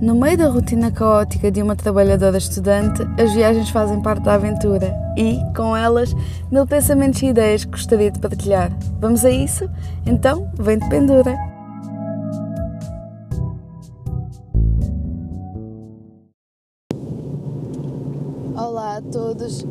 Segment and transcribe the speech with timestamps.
[0.00, 4.96] No meio da rotina caótica de uma trabalhadora estudante, as viagens fazem parte da aventura
[5.14, 6.14] e, com elas,
[6.50, 8.72] mil pensamentos e ideias que gostaria de partilhar.
[8.98, 9.68] Vamos a isso?
[10.06, 11.49] Então, vem de pendura!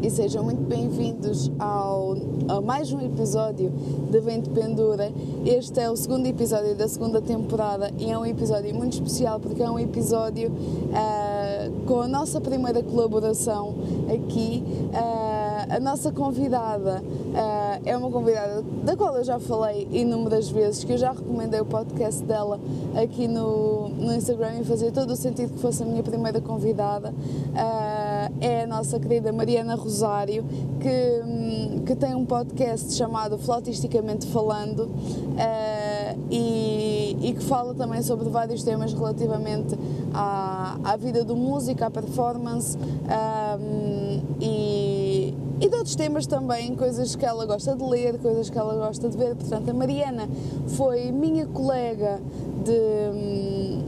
[0.02, 2.14] E sejam muito bem-vindos ao,
[2.50, 3.72] a mais um episódio
[4.12, 5.10] de Vento Pendura.
[5.46, 9.64] Este é o segundo episódio da segunda temporada e é um episódio muito especial porque
[9.64, 13.74] é um episódio uh, com a nossa primeira colaboração
[14.14, 14.62] aqui.
[14.68, 20.84] Uh, a nossa convidada uh, é uma convidada da qual eu já falei inúmeras vezes,
[20.84, 22.60] que eu já recomendei o podcast dela
[23.02, 27.10] aqui no, no Instagram e fazia todo o sentido que fosse a minha primeira convidada.
[27.12, 27.99] Uh,
[28.42, 30.46] é a nossa querida Mariana Rosário,
[30.80, 38.02] que, um, que tem um podcast chamado Flautisticamente Falando uh, e, e, que fala também
[38.02, 39.76] sobre vários temas relativamente
[40.14, 47.18] à, à vida do músico, à performance um, e e de outros temas também, coisas
[47.18, 49.36] que ela gosta de ler, coisas que ela gosta de ver.
[49.36, 50.30] Portanto, a Mariana
[50.68, 52.22] foi minha colega
[52.64, 52.72] de,
[53.14, 53.84] hum,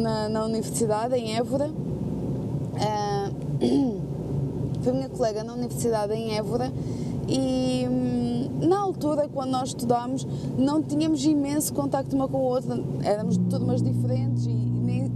[0.00, 1.68] na, na universidade, em Évora.
[1.68, 3.37] Uh,
[4.82, 6.72] foi minha colega na universidade em Évora
[7.28, 12.78] e hum, na altura, quando nós estudámos, não tínhamos imenso contacto uma com a outra,
[13.04, 14.68] éramos turmas diferentes e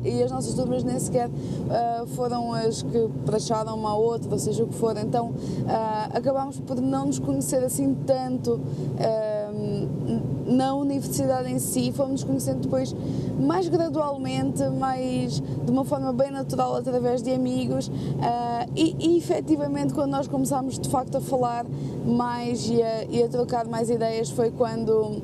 [0.04, 4.38] e as nossas turmas nem sequer uh, foram as que praxaram uma a outra, ou
[4.38, 4.96] seja o que for.
[4.96, 9.41] Então uh, acabámos por não nos conhecer assim tanto uh,
[10.52, 12.94] na universidade em si, fomos conhecendo depois
[13.40, 17.90] mais gradualmente, mais de uma forma bem natural através de amigos
[18.76, 21.64] e, e efetivamente quando nós começámos de facto a falar
[22.06, 25.22] mais e a, e a trocar mais ideias foi quando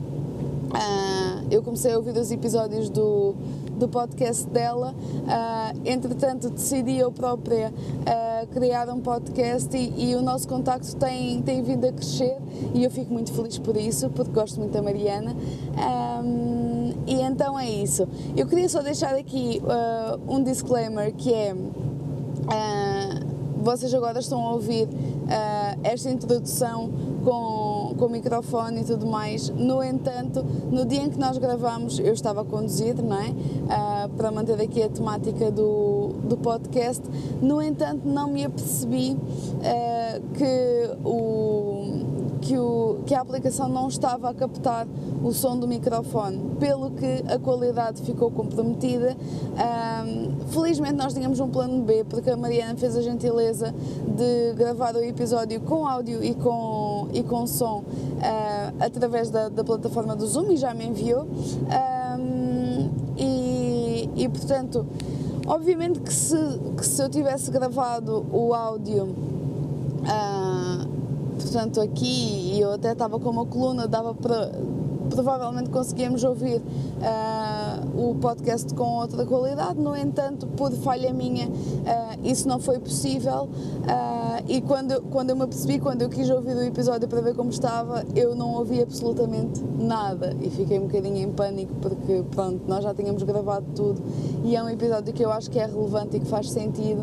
[1.51, 3.34] eu comecei a ouvir os episódios do
[3.79, 4.95] do podcast dela.
[4.95, 11.41] Uh, entretanto, decidi eu própria uh, criar um podcast e, e, o nosso contacto tem,
[11.43, 12.37] tem vindo a crescer
[12.75, 15.34] e eu fico muito feliz por isso, porque gosto muito da Mariana.
[16.25, 18.06] Um, e então é isso.
[18.37, 21.55] Eu queria só deixar aqui uh, um disclaimer que é.
[23.62, 24.89] vocês agora estão a ouvir
[25.83, 26.91] esta introdução
[27.25, 29.50] com com o microfone e tudo mais.
[29.50, 33.28] No entanto, no dia em que nós gravamos, eu estava a conduzir, não é?
[33.28, 37.03] Uh, para manter aqui a temática do, do podcast.
[37.42, 44.30] No entanto, não me apercebi uh, que o que, o, que a aplicação não estava
[44.30, 44.86] a captar
[45.22, 49.16] o som do microfone, pelo que a qualidade ficou comprometida.
[49.54, 53.75] Um, felizmente nós tínhamos um plano B, porque a Mariana fez a gentileza
[54.16, 59.65] de gravar o episódio com áudio e com, e com som uh, através da, da,
[59.65, 61.25] plataforma do Zoom e já me enviou.
[61.25, 64.87] Um, e, e portanto,
[65.47, 66.37] obviamente que se,
[66.77, 69.05] que se eu tivesse gravado o áudio.
[70.05, 70.89] Uh,
[71.39, 74.51] portanto aqui eu até estava com uma coluna, dava para
[75.19, 81.53] provavelmente conseguíamos ouvir uh, o podcast com outra qualidade, no entanto, por falha minha, uh,
[82.23, 83.49] isso não foi possível.
[83.49, 87.34] Uh, e quando, quando eu me apercebi, quando eu quis ouvir o episódio para ver
[87.34, 90.37] como estava, eu não ouvi absolutamente nada.
[90.41, 94.01] E fiquei um bocadinho em pânico porque, pronto, nós já tínhamos gravado tudo
[94.45, 97.03] e é um episódio que eu acho que é relevante e que faz sentido,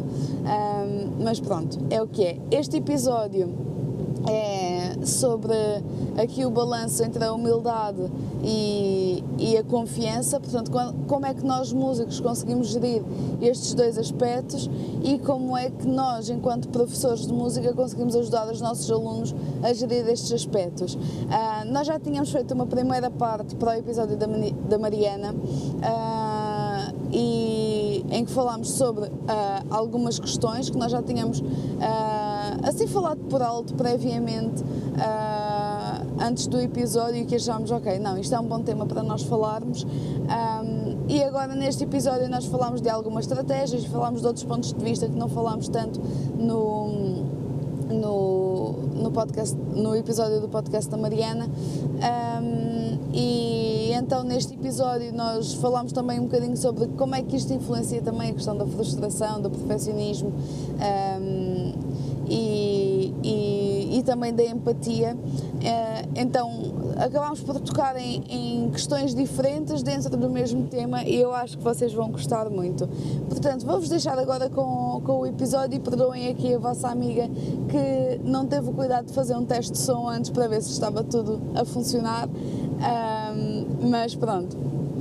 [1.22, 2.40] mas pronto, é o que é.
[2.50, 3.65] Este episódio
[4.28, 5.54] é sobre
[6.18, 8.02] aqui o balanço entre a humildade
[8.44, 10.72] e, e a confiança, portanto,
[11.08, 13.04] como é que nós músicos conseguimos gerir
[13.42, 14.70] estes dois aspectos
[15.04, 19.74] e como é que nós, enquanto professores de música, conseguimos ajudar os nossos alunos a
[19.74, 20.96] gerir estes aspectos.
[20.96, 26.35] Uh, nós já tínhamos feito uma primeira parte para o episódio da, da Mariana uh,
[27.12, 29.12] e em que falámos sobre uh,
[29.70, 31.44] algumas questões que nós já tínhamos
[32.64, 38.34] assim falado por alto previamente uh, antes do episódio e que achámos, ok, não, isto
[38.34, 39.84] é um bom tema para nós falarmos.
[39.84, 44.84] Um, e agora neste episódio nós falamos de algumas estratégias falamos de outros pontos de
[44.84, 46.00] vista que não falámos tanto
[46.38, 47.24] no,
[47.90, 51.46] no, no, podcast, no episódio do podcast da Mariana.
[51.46, 53.55] Um, e
[53.96, 58.32] então neste episódio nós falamos também um bocadinho sobre como é que isto influencia também
[58.32, 60.32] a questão da frustração, do perfeccionismo.
[60.32, 65.18] Um, e, e, e também da empatia.
[65.64, 71.34] Eh, então acabámos por tocar em, em, questões diferentes dentro do mesmo tema e eu
[71.34, 72.88] acho que vocês vão gostar muito.
[73.30, 77.30] Portanto, vou-vos deixar agora com, com o episódio e perdoem aqui a vossa amiga
[77.70, 80.72] que não teve o cuidado de fazer um teste de som antes para ver se
[80.72, 82.28] estava tudo a funcionar.
[82.28, 83.25] Um,
[83.86, 84.58] mas pronto,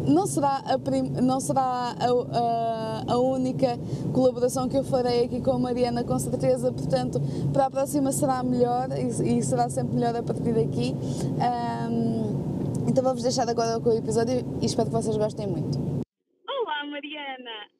[0.06, 3.78] não será, a, prim, não será a, a, a, única
[4.12, 7.18] colaboração que eu farei aqui com a Mariana, com certeza, portanto,
[7.52, 10.92] para a próxima será melhor e, e será sempre melhor a partir daqui.
[11.40, 15.78] Um, então vou-vos deixar agora com o episódio e espero que vocês gostem muito.
[16.46, 17.70] Olá, Mariana!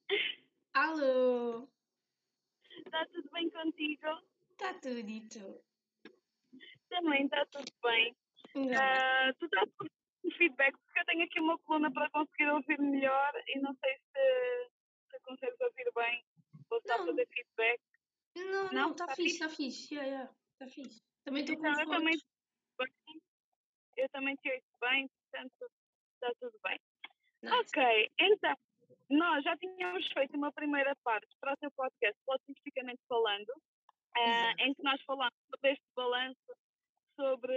[0.72, 1.68] Alô!
[2.86, 4.08] Está tudo bem contigo?
[4.52, 5.60] Está tudo e tu?
[6.88, 8.14] Também está tudo bem.
[8.56, 9.68] Uh, tu estás
[10.32, 14.70] feedback porque eu tenho aqui uma coluna para conseguir ouvir melhor e não sei se,
[15.10, 16.24] se consegues ouvir bem.
[16.68, 17.80] Vou estar a fazer feedback.
[18.36, 19.94] Não, não, está tá fixe, está fixe.
[19.94, 20.34] Yeah, yeah.
[20.52, 21.02] Está fixe.
[21.24, 22.18] Também estou com então, eu também,
[23.96, 25.70] eu também te ouço bem, portanto
[26.14, 26.78] está tudo bem.
[27.42, 27.56] Nice.
[27.56, 28.56] Ok, então,
[29.10, 34.74] nós já tínhamos feito uma primeira parte para o teu podcast, Logisticamente Falando, uh, em
[34.74, 36.56] que nós falamos sobre este balanço
[37.16, 37.54] sobre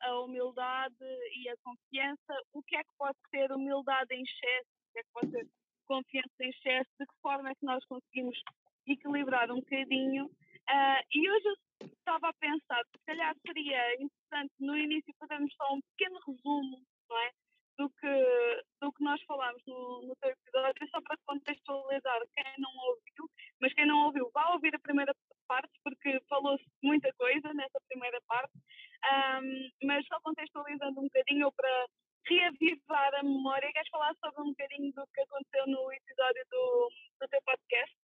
[0.00, 1.04] a humildade
[1.36, 5.02] e a confiança, o que é que pode ser humildade em excesso, o que é
[5.02, 5.48] que pode ser
[5.86, 8.38] confiança em excesso, de que forma é que nós conseguimos
[8.86, 10.26] equilibrar um bocadinho.
[10.26, 15.74] Uh, e hoje eu estava a pensar, se calhar seria interessante no início fazermos só
[15.74, 17.30] um pequeno resumo, não é?
[17.76, 22.70] Do que, do que nós falámos no, no teu episódio, só para contextualizar quem não
[22.86, 23.30] ouviu,
[23.60, 25.12] mas quem não ouviu, vá ouvir a primeira
[25.46, 31.86] parte, porque falou-se muita coisa nessa primeira parte, um, mas só contextualizando um bocadinho, para
[32.26, 37.28] reavivar a memória, queres falar sobre um bocadinho do que aconteceu no episódio do, do
[37.28, 37.96] teu podcast?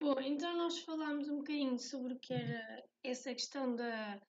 [0.00, 4.20] Bom, então nós falámos um bocadinho sobre o que era essa questão da.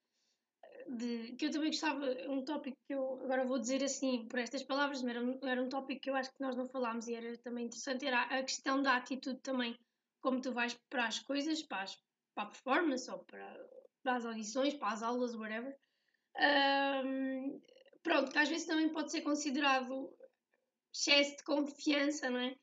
[0.87, 4.61] De, que eu também gostava, um tópico que eu agora vou dizer assim por estas
[4.63, 7.15] palavras, mas era um, era um tópico que eu acho que nós não falámos e
[7.15, 9.75] era também interessante, era a questão da atitude também,
[10.23, 12.01] como tu vais para as coisas, para, as,
[12.33, 13.69] para a performance ou para,
[14.01, 15.77] para as audições, para as aulas, whatever.
[17.05, 17.61] Um,
[18.01, 20.11] pronto, que às vezes também pode ser considerado
[20.95, 22.55] excesso de confiança, não é?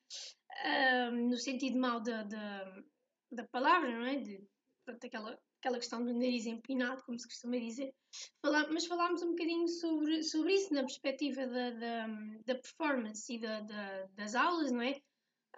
[1.12, 2.83] Um, no sentido mau da, da,
[3.31, 4.17] da palavra, não é?
[4.17, 4.43] De,
[4.85, 7.95] pronto, aquela, aquela questão do nariz empinado, como se costuma dizer.
[8.43, 12.06] Mas falámos um bocadinho sobre, sobre isso na perspectiva da, da,
[12.47, 15.01] da performance e da, da, das aulas, não é?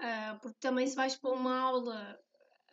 [0.00, 2.18] Uh, porque também se vais para uma aula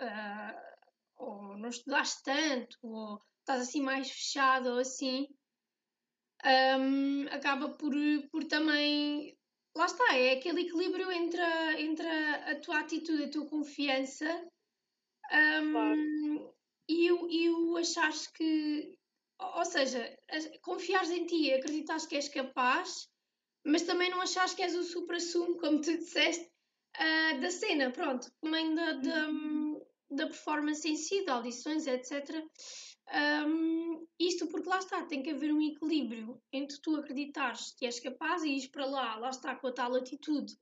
[0.01, 0.69] uh,
[1.17, 5.27] ou não estudaste tanto, ou estás assim mais fechado ou assim,
[6.45, 7.93] um, acaba por,
[8.31, 9.37] por também.
[9.75, 14.25] Lá está, é aquele equilíbrio entre a, entre a, tua atitude, a tua confiança
[15.31, 16.55] um, claro.
[16.87, 18.97] e, o, e o achares que.
[19.41, 20.17] Ou seja,
[20.61, 23.07] confiares em ti, acreditares que és capaz,
[23.65, 26.48] mas também não achares que és o supra-sumo, como tu disseste,
[26.97, 28.31] uh, da cena, pronto.
[28.41, 29.27] Também da, da,
[30.11, 32.43] da performance em si, de audições, etc.
[33.11, 37.99] Um, isto porque lá está, tem que haver um equilíbrio entre tu acreditares que és
[37.99, 40.53] capaz e ires para lá, lá está com a tal atitude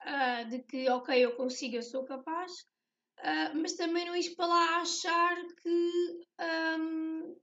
[0.00, 2.52] uh, de que, ok, eu consigo, eu sou capaz,
[3.18, 6.26] uh, mas também não ires para lá achar que
[6.80, 7.36] um,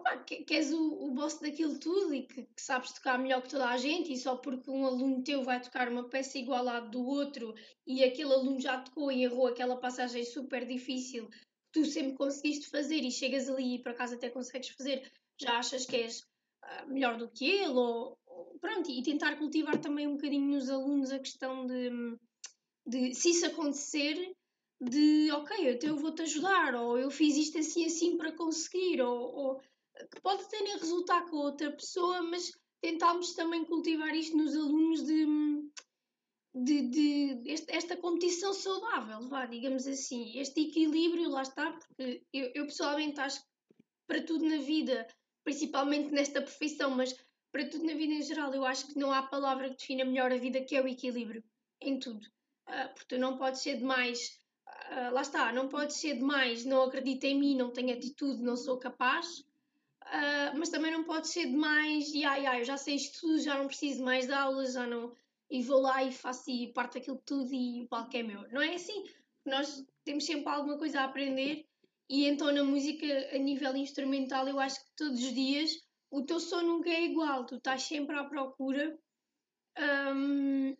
[0.00, 3.42] opa, que, que, és o, o boss daquilo tudo e que, que, sabes tocar melhor
[3.42, 6.66] que toda a gente e só porque um aluno teu vai tocar uma peça igual
[6.68, 7.54] à do outro
[7.86, 11.28] e aquele aluno já tocou e errou aquela passagem super difícil
[11.72, 15.10] tu sempre conseguiste fazer e chegas ali e por acaso até consegues fazer,
[15.40, 18.18] já achas que és uh, melhor do que ele ou,
[18.60, 21.90] pronto, e tentar cultivar também um bocadinho nos alunos a questão de,
[22.86, 24.34] de se isso acontecer
[24.80, 29.60] de ok, eu vou-te ajudar, ou eu fiz isto assim assim para conseguir, ou, ou
[30.08, 35.26] que pode até resultar com outra pessoa, mas tentámos também cultivar isto nos alunos de,
[36.54, 42.50] de, de este, esta competição saudável, vá, digamos assim, este equilíbrio, lá está, porque eu,
[42.54, 43.46] eu pessoalmente acho que
[44.06, 45.06] para tudo na vida,
[45.44, 47.14] principalmente nesta profissão, mas
[47.52, 50.32] para tudo na vida em geral, eu acho que não há palavra que defina melhor
[50.32, 51.44] a vida que é o equilíbrio
[51.80, 52.26] em tudo.
[52.68, 56.82] Uh, porque tu não podes ser demais, uh, lá está, não podes ser demais, não
[56.82, 59.44] acredito em mim, não tenho atitude, não sou capaz,
[60.10, 63.38] Uh, mas também não pode ser demais, e ai, ai, eu já sei isto tudo,
[63.40, 65.14] já não preciso mais de aulas, já não.
[65.48, 68.42] E vou lá e faço e parto aquilo tudo e o palco é meu.
[68.50, 69.04] Não é assim.
[69.46, 71.64] Nós temos sempre alguma coisa a aprender,
[72.08, 75.70] e então na música, a nível instrumental, eu acho que todos os dias
[76.10, 78.98] o teu som nunca é igual, tu estás sempre à procura
[80.12, 80.76] um,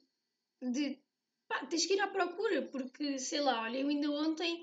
[0.60, 1.00] de.
[1.48, 4.60] Pá, tens que ir à procura, porque sei lá, olha, eu ainda ontem,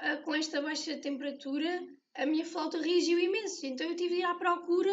[0.00, 1.80] uh, com esta baixa temperatura
[2.14, 4.92] a minha flauta reagiu imenso, então eu tive de ir à procura.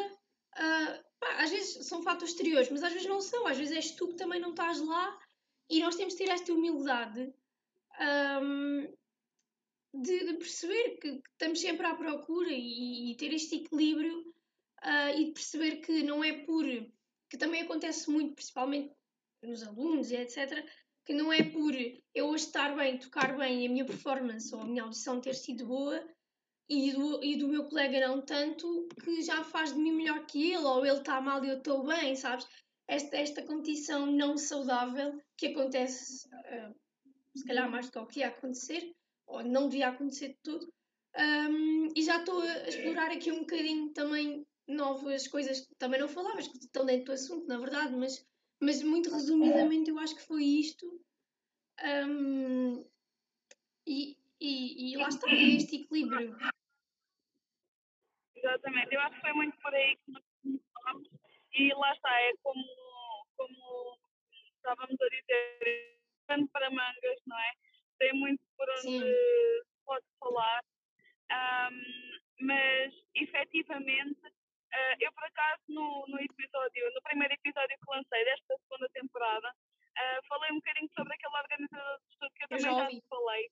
[0.56, 3.92] Uh, pá, às vezes são fatos exteriores, mas às vezes não são, às vezes és
[3.92, 5.20] tu que também não estás lá
[5.70, 7.34] e nós temos de ter esta humildade
[8.42, 8.88] um,
[9.94, 14.20] de, de, perceber que, estamos sempre à procura e, e ter este equilíbrio
[14.84, 16.66] uh, e de perceber que não é por
[17.30, 18.94] que também acontece muito, principalmente
[19.44, 20.66] nos alunos etc.,
[21.06, 21.74] que não é por
[22.14, 25.36] eu hoje estar bem, tocar bem e a minha performance ou a minha audição ter
[25.36, 26.06] sido boa
[26.70, 30.52] e do, e do meu colega não tanto, que já faz de mim melhor que
[30.52, 32.46] ele, ou ele está mal e eu estou bem, sabes?
[32.88, 36.76] Esta, esta competição não saudável que acontece, uh,
[37.36, 38.94] se calhar mais do que que ia acontecer,
[39.26, 40.72] ou não devia acontecer de tudo.
[41.18, 46.08] Um, e já estou a explorar aqui um bocadinho também novas coisas que também não
[46.08, 48.26] falavas, que estão dentro do assunto, na verdade, mas
[48.60, 51.00] mas muito resumidamente eu acho que foi isto.
[51.84, 52.84] Um,
[53.86, 56.36] e, e, e lá está, é este equilíbrio.
[58.48, 60.24] Exatamente, eu acho que foi muito por aí que nós
[60.74, 61.10] falamos.
[61.54, 62.64] E lá está, é como,
[63.36, 64.00] como
[64.56, 67.52] estávamos a dizer, tanto para mangas, não é?
[68.00, 69.04] Tem muito por onde Sim.
[69.86, 70.64] pode falar.
[71.30, 74.22] Um, mas efetivamente
[74.68, 79.50] Uh, eu, por acaso, no, no episódio, no primeiro episódio que lancei desta segunda temporada,
[79.50, 83.02] uh, falei um bocadinho sobre aquele organizador de estudo que eu, eu também já, já
[83.10, 83.50] falei.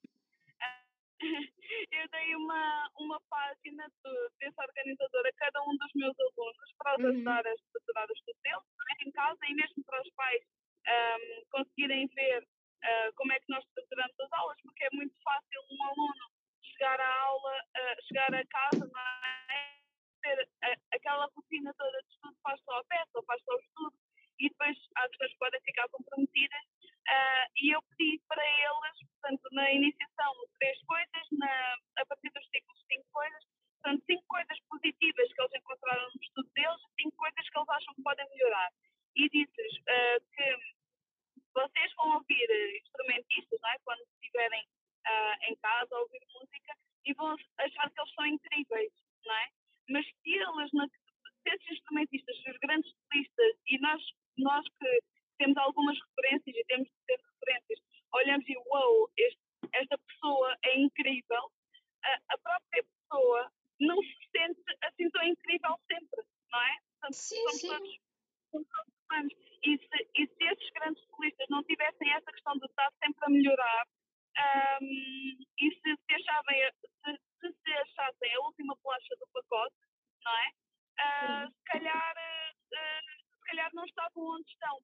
[1.92, 6.98] Eu dei uma, uma página de, desse organizador a cada um dos meus alunos para
[6.98, 7.10] os uhum.
[7.12, 8.64] ajudar a estruturar o estudo deles
[9.06, 10.44] em casa e mesmo para os pais
[10.88, 15.62] um, conseguirem ver uh, como é que nós estruturamos as aulas, porque é muito fácil
[15.72, 16.32] um aluno
[16.62, 18.92] chegar à aula, uh, chegar a casa,
[19.52, 19.76] é?
[20.22, 23.60] ter a, aquela rotina toda de estudo, faz só a peça ou faz só o
[23.60, 23.96] estudo,
[24.40, 26.75] e depois há pessoas que podem ficar comprometidas.
[27.06, 32.48] Uh, e eu pedi para eles, portanto, na iniciação, três coisas, na, a partir dos
[32.50, 33.44] ciclos, cinco coisas.
[33.82, 37.94] Portanto, cinco coisas positivas que eles encontraram no estudo deles, cinco coisas que eles acham
[37.94, 38.72] que podem melhorar.
[39.16, 40.76] E disse-lhes uh, que
[41.54, 42.50] vocês vão ouvir
[42.82, 43.78] instrumentistas, não é?
[43.86, 46.74] quando estiverem uh, em casa a ouvir música,
[47.06, 48.92] e vão achar que eles são incríveis,
[49.24, 49.50] não é?
[49.90, 54.02] mas se eles, se esses instrumentistas, os grandes solistas, e nós,
[54.38, 57.80] nós que temos algumas referências e temos de ter referências,
[58.14, 59.40] olhamos e uau, este,
[59.74, 61.52] esta pessoa é incrível,
[62.04, 66.78] a, a, própria pessoa não se sente assim tão incrível sempre, não é?
[66.92, 67.68] Portanto, sim, sim.
[67.68, 68.00] Todos,
[68.52, 69.34] todos humanos.
[69.64, 73.30] E se, e se esses grandes solistas não tivessem essa questão de estar sempre a
[73.30, 73.88] melhorar,
[74.38, 74.86] um,
[75.60, 79.76] e se se achavem, se, se se achassem a última bolacha do pacote,
[80.24, 80.50] não é?
[81.00, 84.82] Uh, se, calhar, uh, se calhar não estavam onde estão.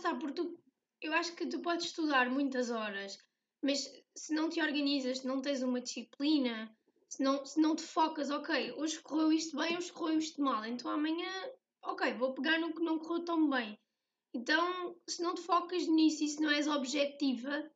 [0.00, 0.58] Está, porque tu,
[1.00, 3.18] eu acho que tu podes estudar muitas horas,
[3.62, 6.74] mas se não te organizas, se não tens uma disciplina,
[7.08, 10.64] se não, se não te focas, ok, hoje correu isto bem, hoje correu isto mal,
[10.64, 11.30] então amanhã,
[11.82, 13.78] ok, vou pegar no que não correu tão bem.
[14.32, 17.68] Então, se não te focas nisso e se não és objetiva,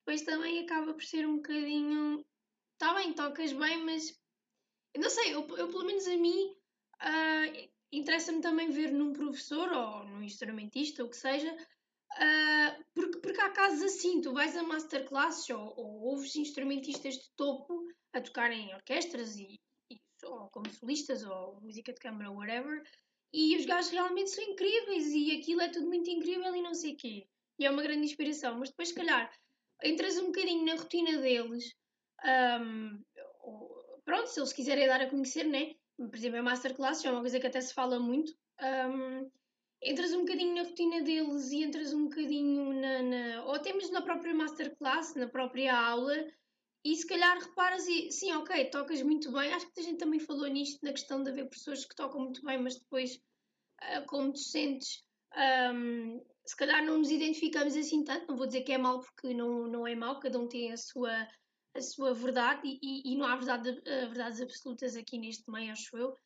[0.00, 2.24] depois também acaba por ser um bocadinho.
[2.74, 4.20] Está bem, tocas bem, mas.
[4.94, 6.54] Eu não sei, eu, eu pelo menos a mim.
[7.00, 13.40] Uh, interessa-me também ver num professor ou num instrumentista, ou que seja, uh, porque, porque
[13.40, 18.50] há casos assim, tu vais a masterclasses ou, ou ouves instrumentistas de topo a tocar
[18.50, 22.82] em orquestras e, e, ou como solistas ou música de câmara, whatever,
[23.32, 26.92] e os gajos realmente são incríveis e aquilo é tudo muito incrível e não sei
[26.92, 27.26] o quê.
[27.58, 29.32] E é uma grande inspiração, mas depois, se calhar,
[29.82, 31.74] entras um bocadinho na rotina deles,
[32.60, 33.02] um,
[34.04, 35.74] pronto, se eles quiserem dar a conhecer, né?
[35.96, 38.32] Por exemplo, a masterclass é uma coisa que até se fala muito.
[38.60, 39.30] Um,
[39.82, 43.92] entras um bocadinho na rotina deles e entras um bocadinho na, na, ou até mesmo
[43.92, 46.14] na própria masterclass, na própria aula,
[46.84, 49.52] e se calhar reparas e sim, ok, tocas muito bem.
[49.52, 52.42] Acho que a gente também falou nisto na questão de haver pessoas que tocam muito
[52.44, 53.14] bem, mas depois,
[53.82, 55.04] uh, como docentes,
[55.72, 58.26] um, se calhar não nos identificamos assim tanto.
[58.26, 60.76] Não vou dizer que é mau porque não, não é mau, cada um tem a
[60.76, 61.28] sua,
[61.74, 65.72] a sua verdade e, e, e não há verdade, uh, verdades absolutas aqui neste meio,
[65.72, 66.16] acho eu.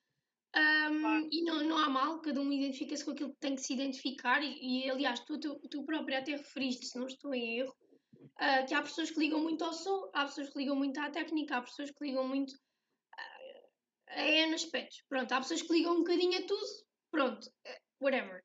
[0.56, 3.74] Um, e não, não há mal, cada um identifica-se com aquilo que tem que se
[3.74, 7.76] identificar, e, e aliás, tu, tu, tu própria até referiste, se não estou em erro,
[8.14, 11.10] uh, que há pessoas que ligam muito ao som, há pessoas que ligam muito à
[11.10, 13.68] técnica, há pessoas que ligam muito uh,
[14.08, 15.02] a N aspectos.
[15.10, 16.66] Pronto, há pessoas que ligam um bocadinho a tudo,
[17.10, 17.50] pronto,
[18.00, 18.42] whatever.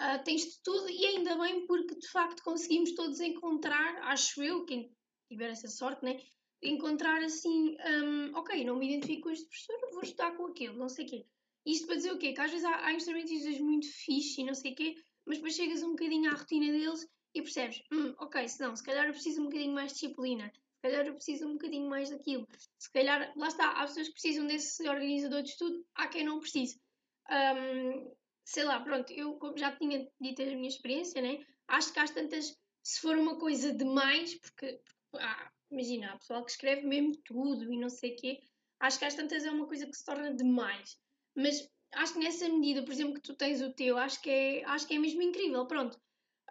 [0.00, 4.64] Uh, tens de tudo e ainda bem porque de facto conseguimos todos encontrar, acho eu,
[4.66, 4.92] quem
[5.28, 6.20] tiver essa sorte, né?
[6.62, 10.88] Encontrar assim, um, ok, não me identifico com este professor, vou estudar com aquele, não
[10.88, 11.26] sei o quê.
[11.64, 12.32] Isto para dizer o quê?
[12.32, 14.94] Que às vezes há, há instrumentistas muito fixe e não sei o quê,
[15.26, 18.82] mas depois chegas um bocadinho à rotina deles e percebes, hum, ok, se não, se
[18.82, 22.10] calhar eu preciso um bocadinho mais de disciplina, se calhar eu preciso um bocadinho mais
[22.10, 26.24] daquilo, se calhar, lá está, há pessoas que precisam desse organizador de estudo, há quem
[26.24, 26.80] não precise.
[27.28, 28.14] Um,
[28.44, 31.44] sei lá, pronto, eu já tinha dito a minha experiência, né?
[31.66, 34.80] Acho que às tantas, se for uma coisa demais, porque
[35.20, 38.40] ah, imagina, há pessoal que escreve mesmo tudo e não sei o quê,
[38.80, 40.98] acho que às tantas é uma coisa que se torna demais.
[41.34, 44.64] Mas acho que nessa medida, por exemplo, que tu tens o teu, acho que é,
[44.64, 45.66] acho que é mesmo incrível.
[45.66, 46.00] Pronto.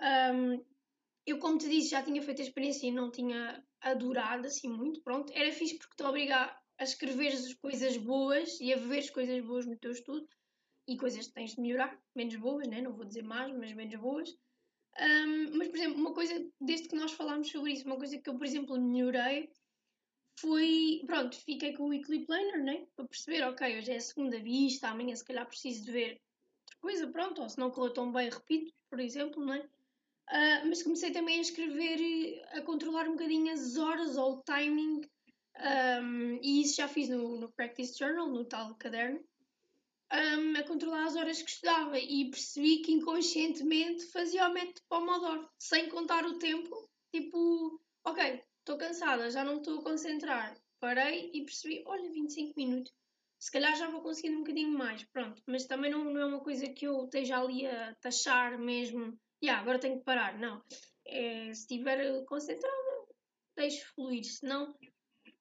[0.02, 0.64] Um,
[1.26, 5.02] eu, como te disse, já tinha feito a experiência e não tinha adorado assim muito.
[5.02, 5.32] Pronto.
[5.34, 9.44] Era fixe porque te obriga a escrever as coisas boas e a ver as coisas
[9.44, 10.28] boas no teu estudo
[10.88, 12.82] e coisas que tens de melhorar, menos boas, né?
[12.82, 14.30] não vou dizer mais, mas menos boas.
[15.00, 18.30] Um, mas, por exemplo, uma coisa, desde que nós falámos sobre isso, uma coisa que
[18.30, 19.50] eu, por exemplo, melhorei
[20.40, 22.86] foi, pronto, fiquei com o weekly planner, né?
[22.96, 26.22] Para perceber, ok, hoje é a segunda vista, amanhã se calhar preciso de ver
[26.62, 29.60] outra coisa, pronto, ou se não correu tão bem, repito, por exemplo, não é?
[29.60, 35.02] Uh, mas comecei também a escrever, a controlar um bocadinho as horas ou o timing,
[36.02, 39.24] um, e isso já fiz no, no Practice Journal, no tal caderno,
[40.14, 45.50] um, a controlar as horas que estudava e percebi que inconscientemente fazia o método Pomodoro,
[45.58, 50.56] sem contar o tempo, tipo, ok, estou cansada, já não estou a concentrar.
[50.80, 52.94] Parei e percebi, olha, 25 minutos.
[53.40, 55.42] Se calhar já vou conseguir um bocadinho mais, pronto.
[55.48, 59.18] Mas também não, não é uma coisa que eu esteja ali a taxar mesmo.
[59.44, 60.38] Yeah, agora tenho que parar.
[60.40, 60.64] Não.
[61.06, 63.08] É, se estiver concentrada,
[63.56, 64.24] deixo fluir.
[64.24, 64.46] Se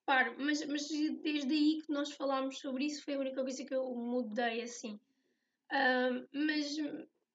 [0.06, 0.36] não, paro.
[0.38, 0.88] Mas, mas
[1.22, 4.98] desde aí que nós falámos sobre isso, foi a única coisa que eu mudei assim.
[5.72, 6.76] Uh, mas,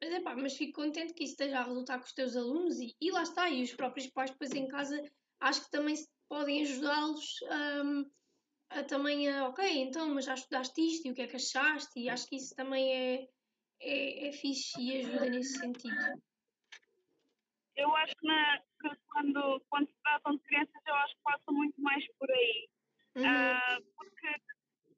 [0.01, 2.95] mas, epá, mas fico contente que isso esteja a resultar com os teus alunos e,
[3.01, 3.49] e lá está.
[3.49, 5.01] E os próprios pais depois em casa
[5.39, 5.95] acho que também
[6.27, 7.39] podem ajudá-los
[7.83, 8.05] um,
[8.69, 11.99] a também a, ok, então, mas já estudaste isto e o que é que achaste?
[11.99, 13.27] E acho que isso também é,
[13.81, 16.21] é, é fixe e ajuda nesse sentido.
[17.79, 21.51] Eu acho que, na, que quando, quando se tratam de crianças, eu acho que passa
[21.51, 22.69] muito mais por aí.
[23.15, 23.23] Uhum.
[23.23, 24.27] Uh, porque,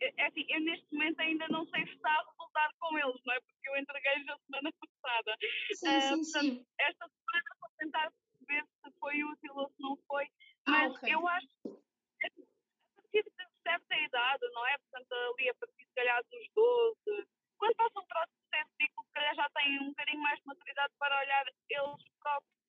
[0.02, 3.22] é, é assim, eu neste momento ainda não sei se está a resultar com eles,
[3.24, 3.40] não é?
[3.42, 5.38] Porque eu entreguei já semana passada.
[5.76, 6.66] Sim, uh, sim, portanto, sim.
[6.80, 8.14] Esta semana vou tentar
[8.48, 10.26] ver se foi útil ou se não foi.
[10.66, 11.14] Ah, Mas ah, okay.
[11.14, 14.78] eu acho que a partir de certa idade, não é?
[14.80, 17.28] Portanto, ali a partir, se calhar, dos 12,
[17.60, 20.94] quando passam para o terceiro ciclo, se calhar já têm um bocadinho mais de maturidade
[20.98, 22.61] para olhar eles próprios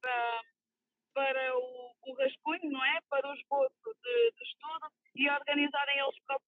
[0.00, 0.42] para,
[1.14, 2.98] para o, o rascunho, não é?
[3.08, 6.47] Para o esboço de, de estudo e organizarem eles próprios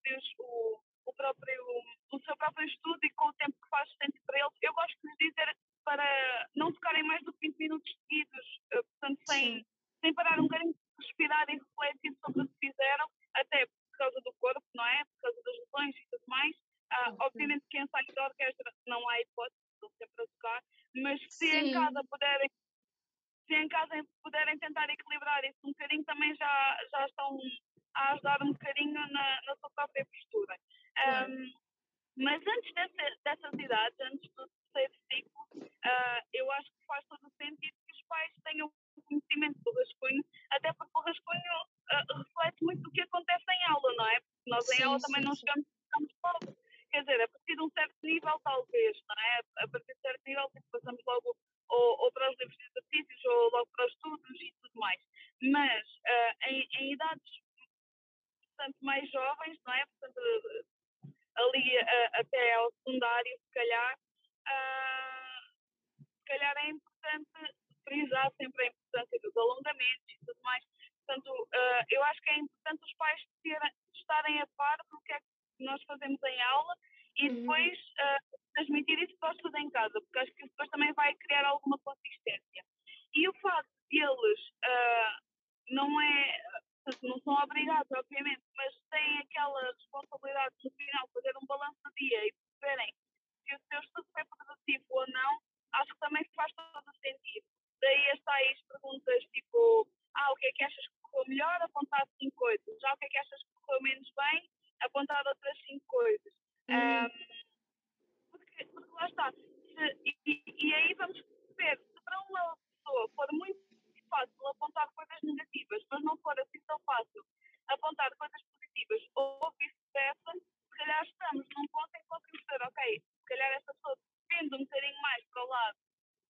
[121.07, 123.97] estamos num ponto em que conseguimos dizer, ok, se calhar esta pessoa
[124.29, 125.77] tende um bocadinho mais para o lado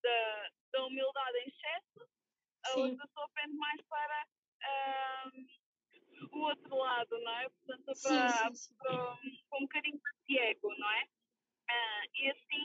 [0.04, 2.10] da, da humildade em excesso,
[2.64, 2.82] a Sim.
[2.82, 4.28] outra pessoa pende mais para
[4.64, 5.48] um,
[6.32, 7.50] o outro lado, não é?
[7.50, 8.76] Portanto, para, sim, sim, sim.
[8.76, 11.04] para, para um bocadinho de ego, não é?
[11.04, 12.64] Uh, e assim,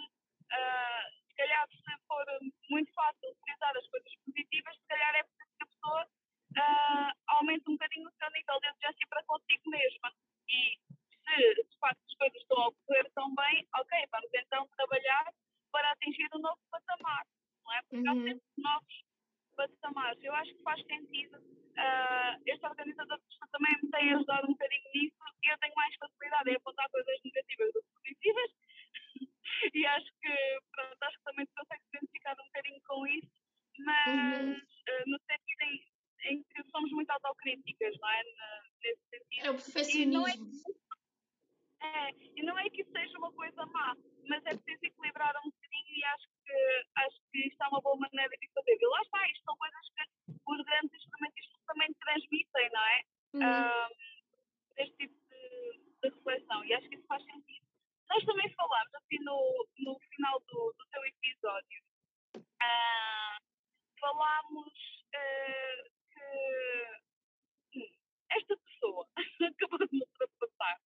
[0.52, 2.24] uh, se calhar se for
[2.70, 7.68] muito fácil utilizar as coisas positivas, se calhar é preciso que a pessoa uh, aumente
[7.68, 10.12] um bocadinho o seu nível de exigência para consigo mesma.
[10.48, 10.78] E
[11.26, 15.32] se de facto as coisas estão a ocorrer tão bem, ok, vamos então trabalhar
[15.72, 17.26] para atingir um novo patamar,
[17.64, 17.82] não é?
[17.82, 18.10] Porque uhum.
[18.10, 19.04] há sempre novos
[19.56, 20.22] patamares.
[20.22, 21.36] Eu acho que faz sentido.
[21.36, 23.20] Uh, este organizador
[23.52, 27.20] também me tem ajudado um bocadinho nisso e eu tenho mais facilidade em apontar coisas
[27.22, 28.50] negativas do que positivas
[29.74, 33.30] e acho que, pronto, acho que também consegue se identificar um bocadinho com isso,
[33.78, 34.52] mas uhum.
[34.52, 38.22] uh, no sentido em, em, que somos muito autocríticas, não é?
[38.82, 39.46] nesse sentido.
[39.46, 40.50] É o perfeccionismo.
[41.82, 43.94] É, e não é que isso seja uma coisa má,
[44.28, 47.96] mas é preciso equilibrar um bocadinho e acho que, acho que isto é uma boa
[47.96, 48.76] maneira de fazer.
[48.80, 53.02] E lá está, isto são coisas que os grandes instrumentistas também transmitem, não é?
[53.34, 53.42] Uhum.
[53.42, 56.64] Um, este tipo de, de, reflexão.
[56.64, 57.66] E acho que isso faz sentido.
[58.08, 61.82] Nós também falámos, assim, no, no final do, do teu episódio,
[62.36, 63.42] uh,
[64.00, 64.72] falámos
[65.14, 67.90] uh, que hum,
[68.30, 69.06] esta pessoa
[69.42, 70.85] acabou de me ultrapassar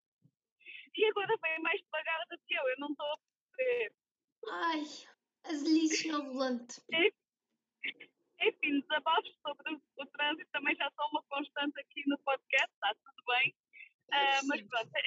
[1.01, 3.19] e agora vem mais devagar do que eu, eu não estou a
[3.57, 3.93] perceber.
[4.51, 4.85] Ai,
[5.45, 6.83] as lixas no volante.
[8.43, 12.95] Enfim, desabafos sobre o, o, trânsito também já são uma constante aqui no podcast, está
[12.95, 13.55] tudo bem.
[14.09, 15.01] Uh, mas pronto, é,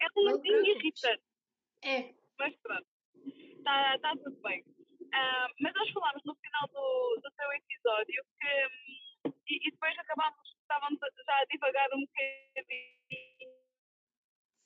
[0.00, 1.22] é um bocadinho irritante.
[1.82, 2.14] É.
[2.38, 2.86] Mas pronto,
[3.26, 4.62] está tá tudo bem.
[4.62, 10.56] Uh, mas nós falámos no final do, do teu episódio que, e, e depois acabámos,
[10.60, 13.55] estávamos já a divagar um bocadinho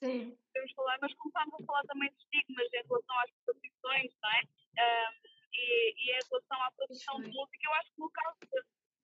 [0.01, 0.35] Sim.
[0.51, 4.41] Podemos falar, mas começámos a falar também de estigmas em relação às profissões, não é?
[4.41, 5.13] Um,
[5.53, 7.59] e, e, em relação à produção de música.
[7.61, 8.61] Eu acho que no caso de,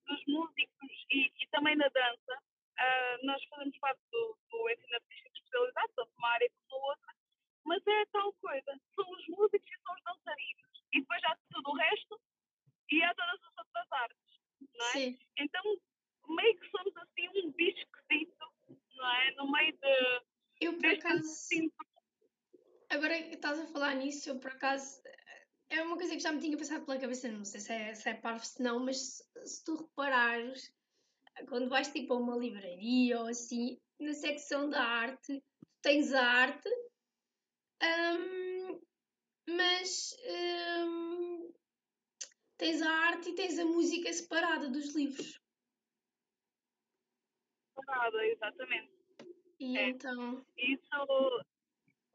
[0.08, 5.36] dos músicos e, e, também na dança, uh, nós fazemos parte do, do ensino artístico
[5.36, 7.14] especializado, tanto uma área como outra,
[7.64, 8.80] mas é tal coisa.
[8.96, 10.82] São os músicos e são os dançarinos.
[10.94, 12.20] E depois há tudo o resto
[12.90, 14.40] e há todas as outras artes,
[14.74, 14.92] não é?
[14.92, 15.18] Sim.
[15.36, 15.62] Então,
[16.28, 18.52] meio que somos assim um bicho esquisito,
[18.96, 19.30] não é?
[19.32, 20.22] No meio de
[20.60, 21.48] eu por acaso.
[22.90, 25.00] Agora que estás a falar nisso, eu por acaso.
[25.70, 28.08] É uma coisa que já me tinha passado pela cabeça, não sei se é, se
[28.08, 30.74] é parvo se não, mas se, se tu reparares,
[31.46, 35.44] quando vais tipo a uma livraria ou assim, na secção da arte,
[35.82, 36.68] tens a arte,
[37.82, 38.80] hum,
[39.50, 40.16] mas
[40.86, 41.52] hum,
[42.56, 45.38] tens a arte e tens a música separada dos livros.
[47.74, 48.90] Separada, exatamente.
[49.60, 49.90] E é.
[49.90, 50.42] então.
[50.56, 51.44] Isso.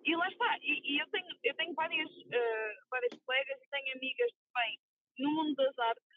[0.06, 0.58] E lá está.
[0.60, 4.80] E, e, eu tenho, eu tenho várias, uh, várias colegas e tenho amigas também
[5.20, 6.14] no mundo das artes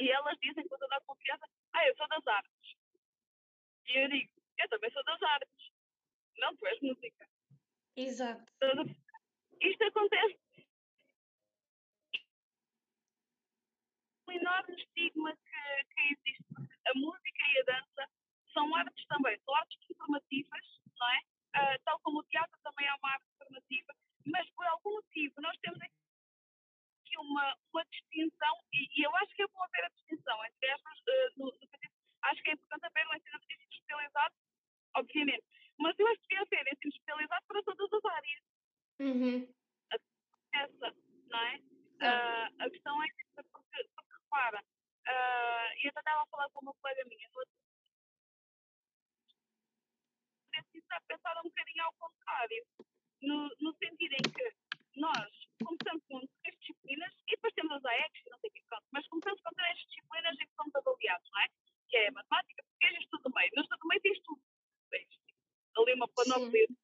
[0.00, 2.76] e elas dizem com toda a confiança: Ah, eu sou das artes.
[3.86, 5.72] E eu digo: Eu também sou das artes.
[6.38, 7.28] Não, tu és música.
[7.96, 8.52] Exato.
[9.60, 10.40] Isto acontece.
[14.26, 16.46] Um enorme estigma que, que existe.
[16.86, 18.10] A música e a dança
[18.54, 21.20] são artes também, são artes informativas, não é?
[21.50, 23.92] Uh, tal como o teatro também é uma arte informativa,
[24.26, 29.42] mas por algum motivo nós temos aqui uma, uma distinção, e, e eu acho que
[29.42, 31.68] é bom haver a distinção entre estas, uh, no, no,
[32.22, 33.38] acho que é importante haver um ensino
[33.72, 34.34] especializado,
[34.96, 35.44] obviamente,
[35.78, 38.44] mas eu acho que devia haver ensino especializado para todas as áreas.
[39.00, 39.54] Uhum.
[40.52, 40.94] Essa,
[41.30, 41.56] não é?
[41.56, 46.74] Uh, a questão é que, porque, porque repara, uh, eu estava a falar com uma
[46.74, 47.54] colega minha no outro
[50.62, 52.66] precisa pensar um bocadinho ao contrário,
[53.22, 54.54] no, no sentido em que
[54.96, 55.30] nós
[55.64, 59.06] começamos com três disciplinas e depois temos as AEX, não sei o que, pronto, mas
[59.08, 61.46] começamos com três disciplinas em que somos avaliados, não é?
[61.88, 63.50] Que é matemática, português e estudo do meio.
[63.54, 64.42] No estudo do meio tens tudo.
[64.90, 65.08] Tens
[65.76, 66.76] ali uma panóplia de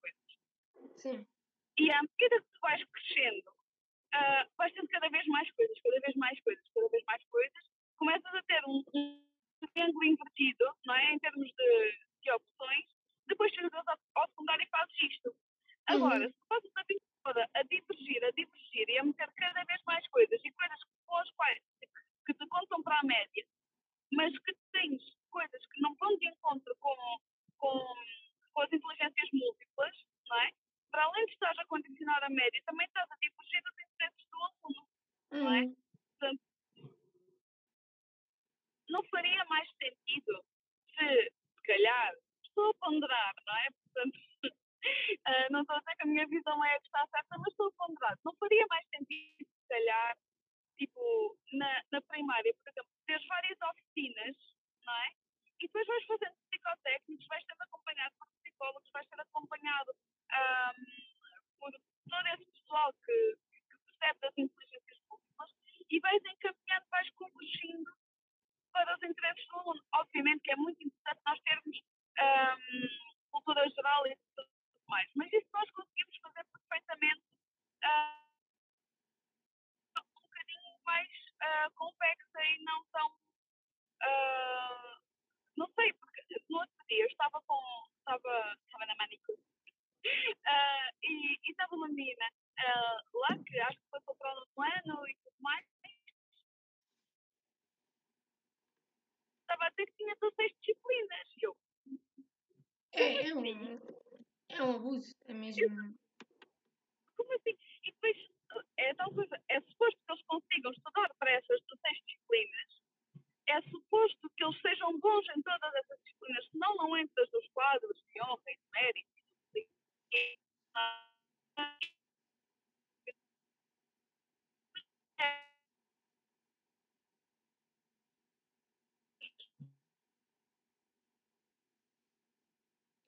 [114.86, 119.16] sejam bons em todas essas disciplinas, senão não entras nos quadros de honra e de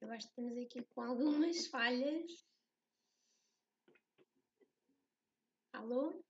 [0.01, 2.49] Eu acho que estamos aqui com algumas falhas.
[5.73, 6.25] Alô?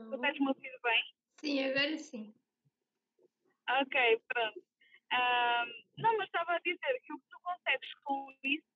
[0.00, 0.10] Alô?
[0.12, 1.14] Consegues-me ouvir bem?
[1.40, 2.34] Sim, agora sim.
[3.68, 4.64] Ok, pronto.
[5.12, 8.66] Ahm, não, mas estava a dizer que o que tu consegues com isso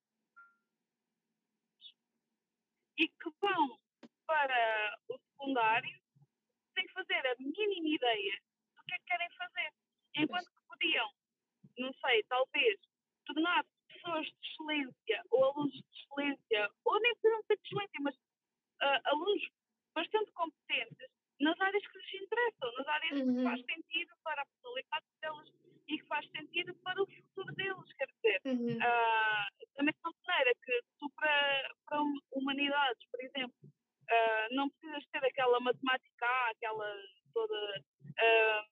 [2.99, 3.81] e que vão
[4.27, 6.05] para o secundário
[6.75, 8.41] que fazer a mínima ideia
[8.77, 9.73] do que é que querem fazer.
[10.17, 11.11] Enquanto que podiam,
[11.79, 12.81] não sei, talvez,
[13.27, 18.17] tornar pessoas de excelência ou alunos de excelência, ou nem precisam ser de excelência, mas
[18.81, 19.49] ah, alunos
[19.95, 23.43] bastante competentes nas áreas que lhes interessam, nas áreas que Uhum.
[23.45, 25.53] faz sentido para a personalidade deles
[25.89, 28.41] e que faz sentido para o futuro deles, quer dizer.
[28.47, 28.79] Uhum.
[28.83, 33.57] Ah, da mesma maneira que tu para, para hum- humanidades, por exemplo,
[34.11, 36.97] ah, não precisas ter aquela matemática A, aquela
[37.35, 37.85] toda
[38.19, 38.67] ah,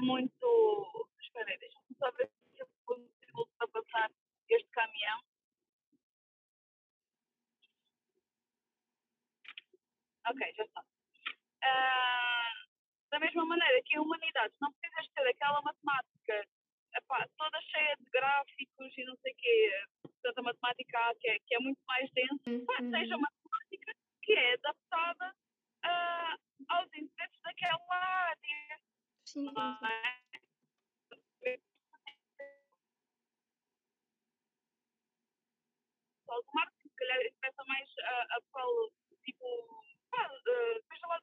[0.00, 1.10] muito.
[1.20, 4.10] Espera aí, deixa-me só ver se eu consigo ultrapassar
[4.48, 5.20] este caminhão.
[10.28, 10.84] Ok, já está.
[11.66, 12.52] Ah,
[13.10, 16.46] da mesma maneira que em humanidades não precisas ter aquela matemática
[16.94, 21.28] epá, toda cheia de gráficos e não sei o quê, portanto a matemática A, que
[21.28, 22.90] é, que é muito mais densa, pá, Uhum.
[22.90, 25.34] seja matemática que é adaptada
[25.84, 26.36] ah,
[26.68, 28.80] aos interesses daquela área,
[29.24, 29.52] Sim, é?
[36.26, 38.90] Do marketing, se calhar interessa mais a, a qual,
[39.24, 41.15] tipo, pá, ah, seja lá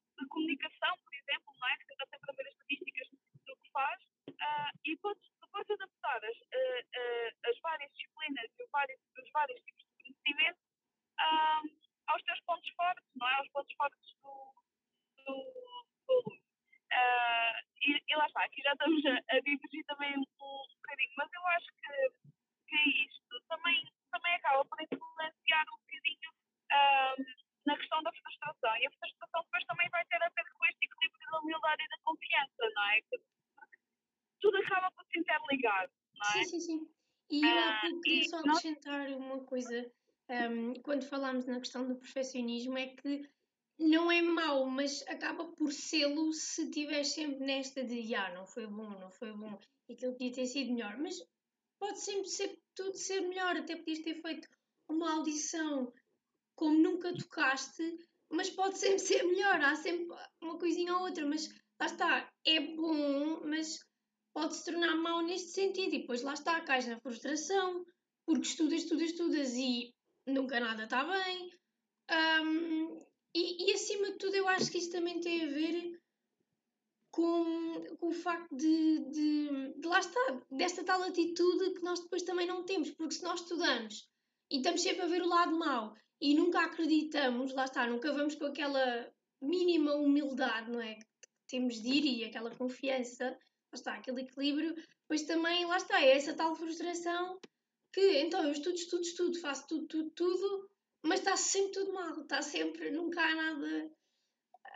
[41.64, 43.28] questão do perfeccionismo, é que
[43.80, 48.68] não é mau, mas acaba por sê-lo se estiver sempre nesta de ah, não foi
[48.68, 49.58] bom, não foi bom,
[49.90, 50.98] aquilo podia ter sido melhor.
[50.98, 51.16] Mas
[51.80, 54.48] pode sempre ser tudo ser melhor, até podias ter feito
[54.88, 55.92] uma audição
[56.56, 57.84] como nunca tocaste,
[58.30, 60.08] mas pode sempre ser melhor, há sempre
[60.42, 61.50] uma coisinha ou outra, mas
[61.80, 63.80] lá está, é bom, mas
[64.34, 67.86] pode se tornar mau neste sentido, e depois lá está, cais na frustração,
[68.26, 69.94] porque estudas, estudas, estudas e
[70.28, 71.52] nunca nada está bem.
[72.14, 73.00] Um,
[73.36, 76.00] e, e acima de tudo, eu acho que isso também tem a ver
[77.12, 82.24] com, com o facto de, de, de lá estar, desta tal atitude que nós depois
[82.24, 84.08] também não temos, porque se nós estudamos
[84.52, 88.36] e estamos sempre a ver o lado mau e nunca acreditamos, lá está, nunca vamos
[88.36, 90.96] com aquela mínima humildade, não é?
[90.96, 91.06] Que
[91.48, 94.76] temos de ir e aquela confiança, lá está, aquele equilíbrio,
[95.08, 97.40] pois também, lá está, é essa tal frustração
[97.92, 100.70] que então eu estudo, estudo, estudo, faço tudo, tudo, tudo,
[101.04, 103.92] mas está sempre tudo mal, está sempre, nunca há nada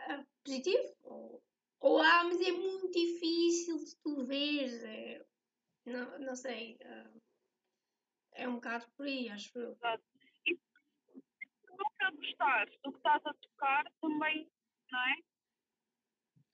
[0.09, 0.95] uh, positivo.
[1.03, 1.43] Ou,
[1.79, 4.69] ou há, mas é muito difícil de tu ver.
[4.85, 5.25] É,
[5.85, 6.77] não, não sei.
[6.81, 7.21] Uh,
[8.33, 9.71] é um bocado por aí, acho eu.
[9.71, 10.03] Exato.
[10.45, 10.61] E se
[11.69, 14.51] nunca gostares do que estás a tocar, também,
[14.91, 15.15] não é?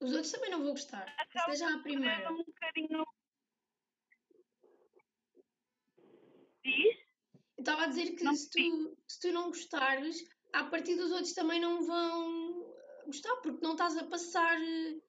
[0.01, 1.07] Os outros também não vão gostar.
[1.17, 2.31] Acaba Seja a primeira.
[2.31, 3.05] Um bocadinho...
[6.63, 7.02] Diz?
[7.63, 10.21] Estava a dizer que se tu, se tu não gostares,
[10.52, 14.99] a partir dos outros também não vão gostar, porque não estás a passar eh,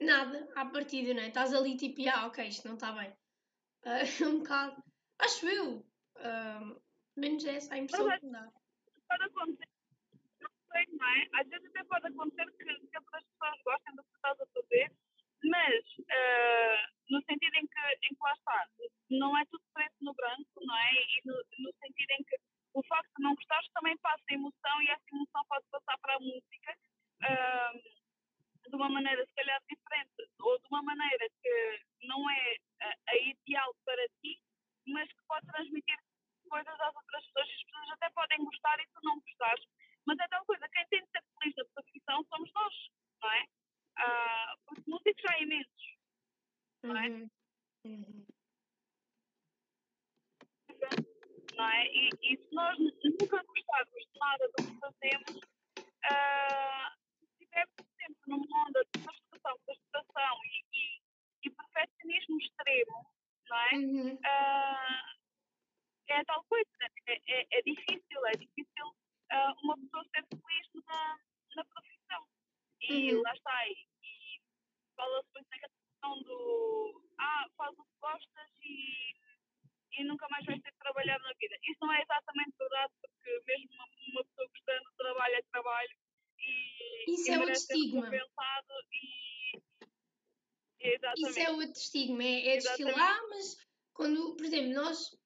[0.00, 1.28] nada à partida, não é?
[1.28, 3.10] Estás ali tipo, ah, ok, isto não está bem.
[3.84, 4.82] Uh, é um bocado.
[5.18, 5.86] Acho eu.
[6.16, 6.80] Uh,
[7.14, 8.50] menos essa a impressão que me dá.
[9.06, 9.68] Pode acontecer,
[10.40, 11.28] não sei, não é?
[11.40, 12.64] Às vezes até pode acontecer que,
[12.96, 14.92] outras pessoas gostem do que estás a fazer,
[15.44, 16.78] mas uh,
[17.10, 18.66] no sentido em que, em que lá está,
[19.10, 20.92] não é tudo preto no branco, não é?
[20.94, 22.36] E no, no sentido em que
[22.74, 26.20] o facto de não gostares também passa emoção e essa emoção pode passar para a
[26.20, 26.78] música
[27.24, 32.94] uh, de uma maneira se calhar diferente ou de uma maneira que não é a,
[33.08, 34.40] a ideal para ti,
[34.86, 35.98] mas que pode transmitir
[36.48, 39.64] coisas às outras pessoas e as pessoas até podem gostar e tu não gostares.
[40.06, 42.74] Mas é tal coisa, quem tem de ser feliz na profissão somos nós,
[43.22, 43.46] não é?
[43.98, 45.96] Uh, porque há imensos,
[46.82, 47.08] não é?
[47.08, 47.30] Uhum.
[47.84, 48.26] Uhum.
[51.56, 51.86] Não é?
[51.88, 58.22] E, e, se nós nunca gostarmos de nada do que fazemos, uh, se estivermos sempre
[58.28, 61.00] numa onda de frustração, frustração e, e,
[61.44, 63.06] e perfeccionismo extremo,
[63.48, 63.74] não é?
[63.74, 64.14] Uhum.
[64.14, 65.18] Uh,
[66.08, 66.70] é tal coisa,
[67.06, 71.18] é, é, é difícil, é difícil uh, uma pessoa ser feliz na,
[71.56, 71.97] na profissão.
[72.80, 73.22] E uhum.
[73.22, 74.40] lá está, e, e
[74.96, 79.14] fala-se muito na questão do ah, faz o que gostas e,
[79.92, 81.56] e nunca mais vais ter que trabalhar na vida.
[81.62, 85.96] Isso não é exatamente verdade, porque mesmo uma, uma pessoa gostando trabalho é trabalho
[86.38, 88.10] e, Isso e é outro estigma.
[88.92, 89.60] E.
[91.16, 93.56] Isso é outro estigma, é, é desfilar, mas
[93.92, 95.18] quando, por exemplo, nós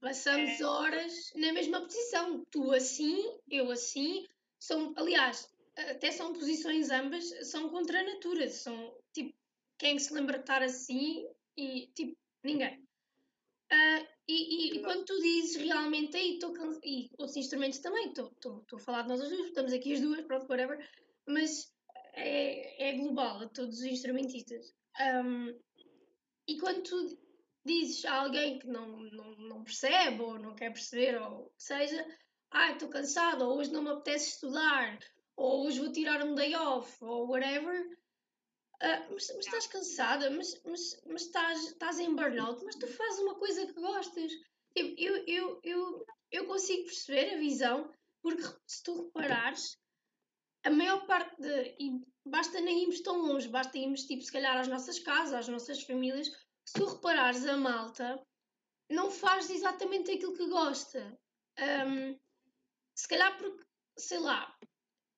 [0.00, 0.64] passamos é.
[0.64, 4.26] horas na mesma posição, tu assim, eu assim,
[4.60, 9.36] são, aliás, até são posições ambas, são contra a natura, são tipo,
[9.78, 12.78] quem se lembra de estar assim e tipo, ninguém.
[13.72, 14.32] Uh, e,
[14.74, 18.32] e, e, quando tu dizes realmente aí, estou e outros instrumentos também, estou
[18.72, 20.88] a falar de nós as duas, estamos aqui as duas, pronto, whatever,
[21.26, 21.72] mas
[22.14, 24.72] é, é global a todos os instrumentistas.
[25.00, 25.58] Um,
[26.46, 27.18] e quando tu
[27.64, 32.06] dizes a alguém que não, não, não percebe ou não quer perceber, ou seja,
[32.50, 34.98] ah, estou cansado, ou hoje não me apetece estudar,
[35.36, 37.86] ou hoje vou tirar um day off, ou whatever.
[38.82, 43.20] Uh, mas, mas, estás cansada, mas, mas, mas estás, estás em burnout, mas tu fazes
[43.20, 44.32] uma coisa que gostas.
[44.76, 47.90] Tipo, eu, eu, eu, eu consigo perceber a visão,
[48.22, 49.78] porque se tu reparares,
[50.64, 51.76] a maior parte de.
[51.78, 55.48] E basta nem irmos tão longe, basta irmos, tipo, se calhar às nossas casas, às
[55.48, 56.28] nossas famílias.
[56.66, 58.20] Se tu reparares, a malta
[58.90, 61.16] não faz exatamente aquilo que gosta.
[61.58, 62.18] Um,
[62.94, 63.64] se calhar porque,
[63.98, 64.56] sei lá,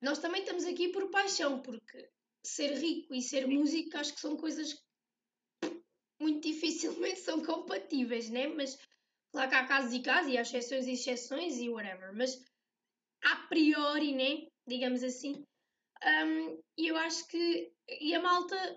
[0.07, 2.09] nós também estamos aqui por paixão, porque
[2.45, 5.83] ser rico e ser músico acho que são coisas que
[6.21, 8.47] muito dificilmente são compatíveis, né?
[8.47, 8.79] Mas
[9.33, 12.41] claro que há casos e casos, e há exceções e exceções e whatever, mas
[13.21, 14.47] a priori, né?
[14.65, 15.45] Digamos assim.
[16.05, 17.73] Um, e eu acho que.
[18.01, 18.77] E a malta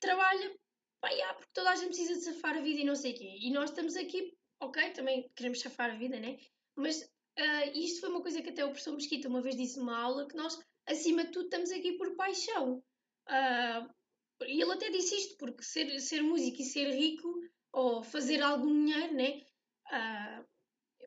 [0.00, 0.56] trabalha,
[1.02, 3.16] pá, yeah, porque toda a gente precisa de safar a vida e não sei o
[3.18, 3.38] quê.
[3.38, 6.38] E nós estamos aqui, ok, também queremos safar a vida, né?
[6.74, 7.06] Mas
[7.38, 10.28] Uh, isto foi uma coisa que até o professor Mesquita uma vez disse numa aula,
[10.28, 12.82] que nós, acima de tudo, estamos aqui por paixão.
[13.28, 14.02] Uh,
[14.46, 17.32] e ele até disse isto, porque ser, ser músico e ser rico,
[17.72, 19.40] ou fazer algum dinheiro, né?
[19.86, 20.44] Uh,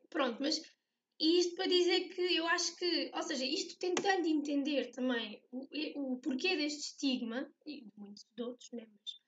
[0.08, 0.60] pronto, mas
[1.18, 6.18] isto para dizer que eu acho que, ou seja, isto tentando entender também o, o
[6.18, 8.86] porquê deste estigma, e de muitos outros, né?
[8.86, 9.20] Mas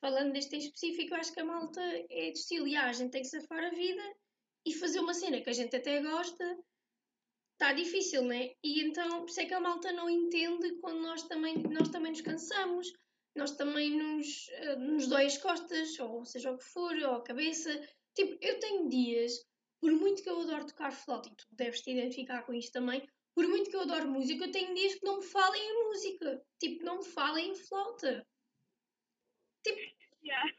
[0.00, 3.10] falando deste em específico, eu acho que a malta é de estilo, e, a gente
[3.10, 4.02] tem que safar a vida
[4.64, 6.58] e fazer uma cena que a gente até gosta
[7.52, 8.50] está difícil, né?
[8.62, 12.12] E então por isso é que a malta não entende quando nós também, nós também
[12.12, 12.92] nos cansamos,
[13.34, 17.22] nós também nos, uh, nos dói as costas, ou seja o que for, ou a
[17.22, 17.70] cabeça.
[18.14, 19.32] Tipo, eu tenho dias,
[19.80, 23.06] por muito que eu adoro tocar flauta, e tu deves te identificar com isto também,
[23.34, 26.42] por muito que eu adoro música, eu tenho dias que não me falem em música.
[26.60, 28.26] Tipo, não me falem em flauta.
[29.62, 29.80] Tipo,
[30.24, 30.50] Yeah.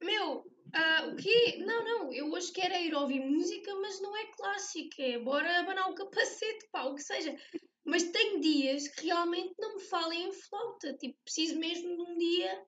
[0.00, 1.56] meu, ah, o quê?
[1.64, 5.60] Não, não, eu hoje quero é ir ouvir música, mas não é clássica, é bora
[5.60, 7.36] abanar o capacete, pá, o que seja.
[7.84, 12.18] Mas tenho dias que realmente não me falem em flauta, tipo, preciso mesmo de um
[12.18, 12.62] dia,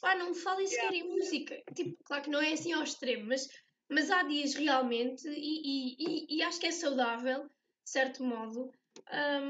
[0.00, 1.62] pá, não me falem sequer em música.
[1.74, 3.48] Tipo, claro que não é assim ao extremo, mas,
[3.88, 8.70] mas há dias realmente, e, e, e, e acho que é saudável, de certo modo,
[9.08, 9.40] é,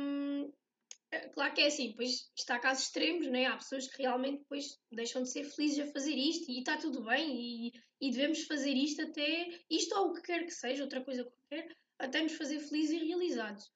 [1.35, 3.47] Claro que é assim, pois está casos extremos, né?
[3.47, 7.03] há pessoas que realmente depois deixam de ser felizes a fazer isto e está tudo
[7.03, 11.03] bem e, e devemos fazer isto até, isto ou o que quer que seja, outra
[11.05, 13.69] coisa qualquer, até nos fazer felizes e realizados.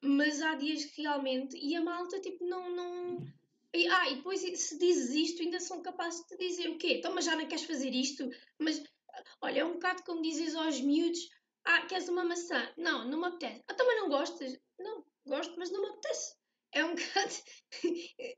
[0.00, 3.26] Mas há dias que realmente, e a malta tipo não, não...
[3.74, 6.94] E, ah, e depois se dizes isto ainda são capazes de dizer o quê?
[6.98, 8.30] Então mas já não queres fazer isto?
[8.56, 8.80] Mas,
[9.42, 11.28] olha, é um bocado como dizes aos miúdos,
[11.64, 12.72] ah, queres uma maçã?
[12.76, 13.64] Não, não me apetece.
[13.66, 14.56] Ah, também não gostas?
[14.78, 16.37] Não, gosto, mas não me apetece
[16.72, 17.34] é um bocado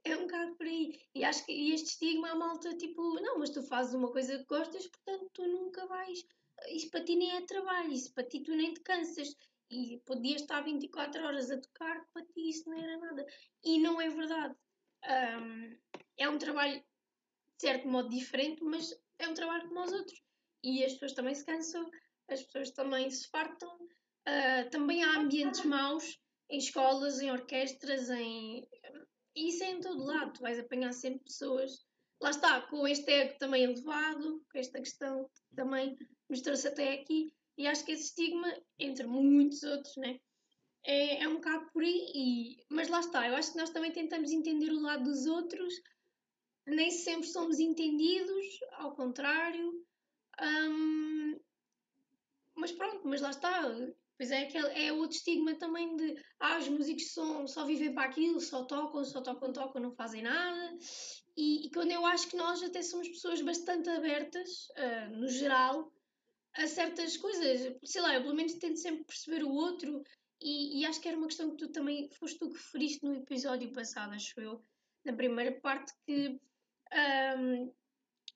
[0.05, 1.01] é um bocado por aí.
[1.15, 4.45] E acho que este estigma a malta tipo não mas tu fazes uma coisa que
[4.45, 6.25] gostas portanto tu nunca vais
[6.69, 9.35] isso para ti nem é trabalho isso para ti tu nem te cansas.
[9.73, 13.25] E podias estar 24 horas a tocar para ti isso não era nada.
[13.65, 14.55] E não é verdade.
[15.05, 15.79] Um,
[16.19, 16.87] é um trabalho de
[17.61, 20.21] certo modo diferente mas é um trabalho como os outros.
[20.63, 21.89] E as pessoas também se cansam
[22.31, 23.69] as pessoas também se fartam.
[24.29, 26.19] Uh, também há ambientes maus
[26.51, 28.67] em escolas, em orquestras, em.
[29.35, 31.87] Isso é em todo lado, tu vais apanhar sempre pessoas.
[32.21, 35.97] Lá está, com este ego também elevado, com esta questão que também
[36.29, 40.19] nos trouxe até aqui, e acho que esse estigma, entre muitos outros, né?
[40.85, 42.65] É, é um bocado por aí, e...
[42.69, 45.75] mas lá está, eu acho que nós também tentamos entender o lado dos outros,
[46.67, 49.85] nem sempre somos entendidos, ao contrário.
[50.41, 51.39] Hum,
[52.55, 53.63] mas pronto, mas lá está,
[54.21, 58.07] Pois é, aquele, é outro estigma também de ah, os músicos são, só vivem para
[58.07, 60.77] aquilo, só tocam, só tocam, tocam, não fazem nada.
[61.35, 65.91] E, e quando eu acho que nós até somos pessoas bastante abertas, uh, no geral,
[66.55, 67.75] a certas coisas.
[67.83, 70.03] Sei lá, eu pelo menos tento sempre perceber o outro
[70.39, 73.15] e, e, acho que era uma questão que tu também foste tu que referiste no
[73.15, 74.63] episódio passado, acho eu,
[75.03, 76.39] na primeira parte, que
[77.39, 77.73] um,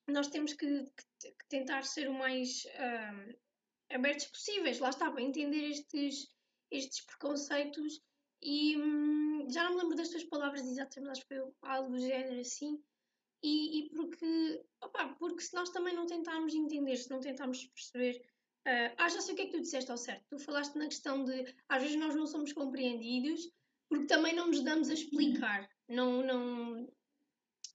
[0.09, 3.44] nós temos que, que, que, tentar ser o mais um,
[3.91, 6.29] abertos possíveis, lá está, para entender estes,
[6.71, 8.01] estes preconceitos
[8.43, 11.99] e hum, já não me lembro das tuas palavras exatamente, acho que foi algo do
[11.99, 12.83] género assim.
[13.43, 18.23] E, e porque, opa, porque se nós também não tentarmos entender, se não tentarmos perceber,
[18.67, 20.25] uh, ah, já sei o que é que tu disseste ao certo.
[20.29, 23.51] Tu falaste na questão de às vezes nós não somos compreendidos
[23.89, 26.89] porque também não nos damos a explicar, não, não,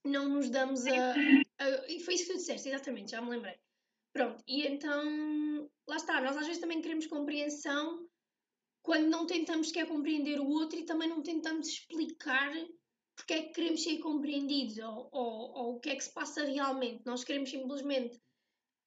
[0.04, 1.86] não nos damos a, a.
[1.88, 3.58] E foi isso que tu disseste, exatamente, já me lembrei.
[4.12, 5.04] Pronto, e então,
[5.90, 8.08] lá está, nós às vezes também queremos compreensão
[8.82, 12.52] quando não tentamos sequer compreender o outro e também não tentamos explicar
[13.16, 16.44] porque é que queremos ser compreendidos ou, ou, ou o que é que se passa
[16.44, 17.04] realmente.
[17.04, 18.18] Nós queremos simplesmente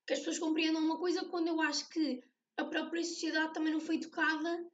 [0.08, 2.24] que as pessoas compreendam uma coisa quando eu acho que
[2.58, 4.66] a própria sociedade também não foi educada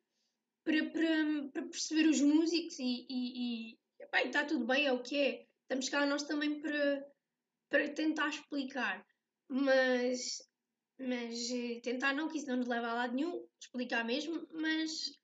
[0.64, 3.78] para, para, para perceber os músicos e, e, e
[4.12, 5.48] bem, está tudo bem, é o que é.
[5.64, 7.06] Estamos cá nós também para,
[7.70, 9.06] para tentar explicar
[9.50, 10.48] mas,
[11.00, 15.18] mas eh, tentar não, que isso não nos leva a lado nenhum, explicar mesmo, mas,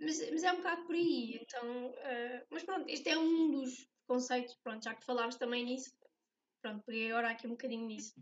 [0.00, 1.38] mas, mas é um bocado por aí.
[1.42, 5.94] Então, uh, mas pronto, este é um dos conceitos, pronto, já que falámos também nisso,
[6.62, 8.14] pronto, peguei agora aqui um bocadinho nisso.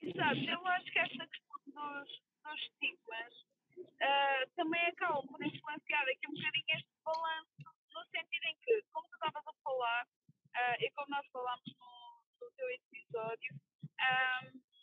[0.00, 3.32] Exato, eu acho que esta questão dos, dos estigmas
[3.78, 7.50] uh, também acaba por influenciar aqui um bocadinho este balanço,
[7.94, 12.04] no sentido em que, como tu estavas a falar, uh, e como nós falámos no
[12.40, 14.73] do teu episódio, um,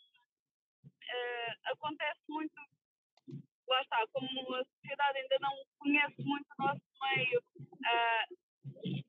[1.08, 2.54] uh, acontece muito,
[3.68, 9.02] lá está, como a sociedade ainda não conhece muito o nosso meio, uh,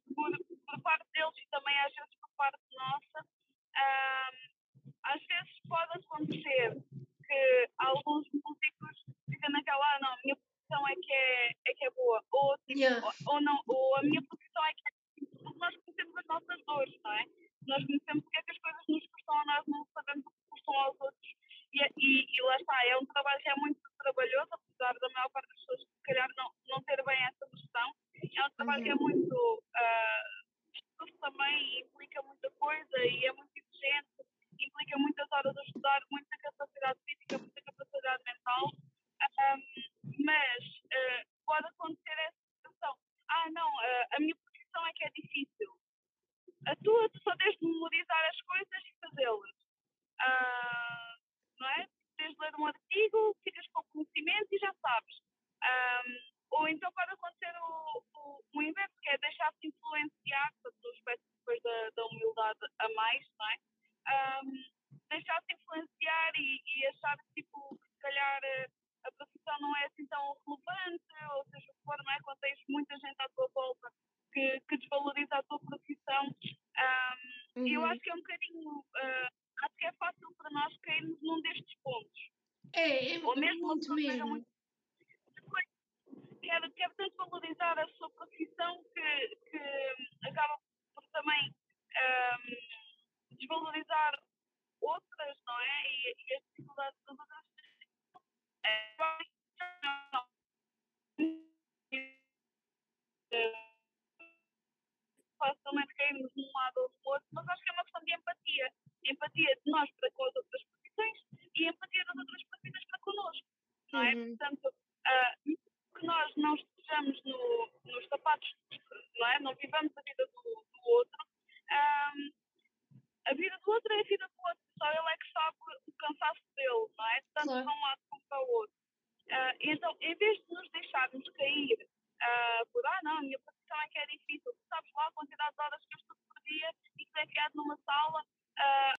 [123.73, 125.57] outro é vida do outro, só ele é que sabe
[125.87, 127.21] o cansaço dele, não é?
[127.33, 127.63] Tanto claro.
[127.65, 128.75] para um lado como para o outro.
[129.23, 133.81] Uh, então, em vez de nos deixarmos cair uh, por, ah, não, a minha profissão
[133.81, 136.41] é que é difícil, tu sabes lá a quantidade de horas que eu estudo por
[136.43, 136.69] dia
[136.99, 138.21] e que é criado numa sala.
[138.21, 138.95] Uh,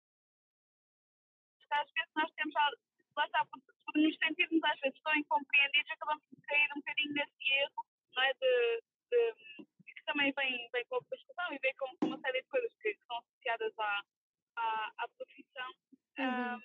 [1.70, 2.55] às vezes nós temos,
[3.16, 7.14] lá está, por, por nos sentirmos às vezes tão incompreendidos, acabamos de cair um bocadinho
[7.14, 8.33] nesse erro, não é?
[8.35, 12.49] De, de, que também vem, vem com a profissão e vem com, uma série de
[12.49, 14.05] coisas que, que são associadas à,
[14.57, 15.75] à, à profissão.
[16.19, 16.55] Uhum.
[16.55, 16.61] Um,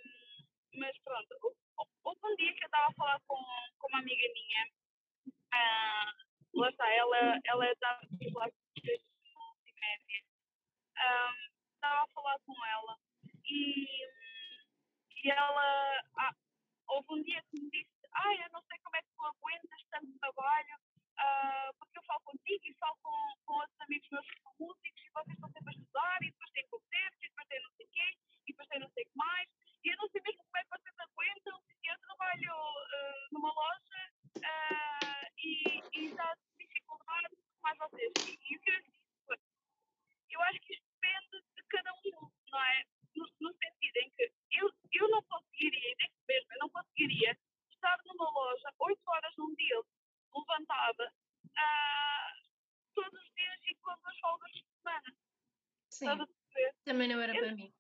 [0.75, 1.55] mas pronto,
[2.03, 3.43] houve um dia que eu estava a falar com,
[3.79, 4.67] com uma amiga minha,
[5.53, 8.99] uh, lá está, ela, ela é da multimédia.
[10.97, 11.33] Um,
[11.75, 12.97] estava a falar com ela
[13.45, 13.87] e,
[15.23, 16.33] e ela ah,
[16.87, 19.85] houve um dia que me disse, ah, eu não sei como é que tu aguentas
[19.91, 20.79] tanto trabalho,
[21.19, 25.01] uh, porque eu falo contigo e falo com, com outros amigos meus que são músicos
[25.03, 27.89] e vocês estão sempre a e depois têm concertos e depois têm não sei o
[27.89, 28.17] quê
[28.47, 29.49] e depois têm não sei o que mais
[29.83, 31.61] e eu não sei mesmo como é que vocês aguentam.
[31.83, 34.01] Eu trabalho uh, numa loja
[34.43, 38.13] uh, e, e já dificuldade mais vocês.
[38.25, 38.83] E, e o que eu
[39.25, 39.37] foi
[40.31, 42.83] eu acho que isto depende de cada um não é?
[43.15, 47.37] No, no sentido em que eu, eu não conseguiria, e mesmo, eu não conseguiria
[47.71, 49.81] estar numa loja oito horas num dia
[50.35, 51.13] levantada
[51.45, 52.29] uh,
[52.93, 55.17] todos os dias e com as folgas de semana.
[55.89, 56.05] Sim.
[56.85, 57.73] Também não era eu, para mim.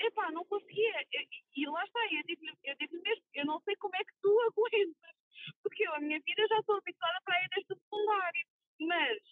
[0.00, 1.06] Epá, não conseguia.
[1.12, 1.28] E,
[1.62, 4.40] e lá está, eu digo, eu digo mesmo, eu não sei como é que tu
[4.48, 5.16] aguentas,
[5.62, 8.46] porque eu a minha vida já estou habituada para ir desde o secundário,
[8.80, 9.22] mas,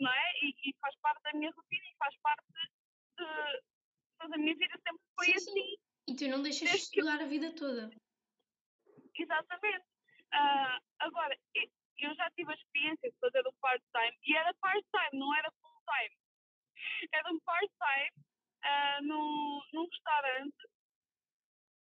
[0.00, 0.32] não é?
[0.42, 2.68] E, e, faz parte da minha rotina e faz parte de,
[4.18, 5.52] toda a minha vida sempre foi sim, assim.
[5.52, 5.76] Sim.
[6.08, 7.90] E tu não deixas de estudar a vida toda.
[9.14, 9.84] Exatamente.
[10.34, 11.36] Uh, agora,
[11.98, 16.16] eu já tive a experiência de fazer o part-time e era part-time, não era full-time.
[17.12, 18.10] Era um part-time
[18.64, 20.68] uh, num, num restaurante.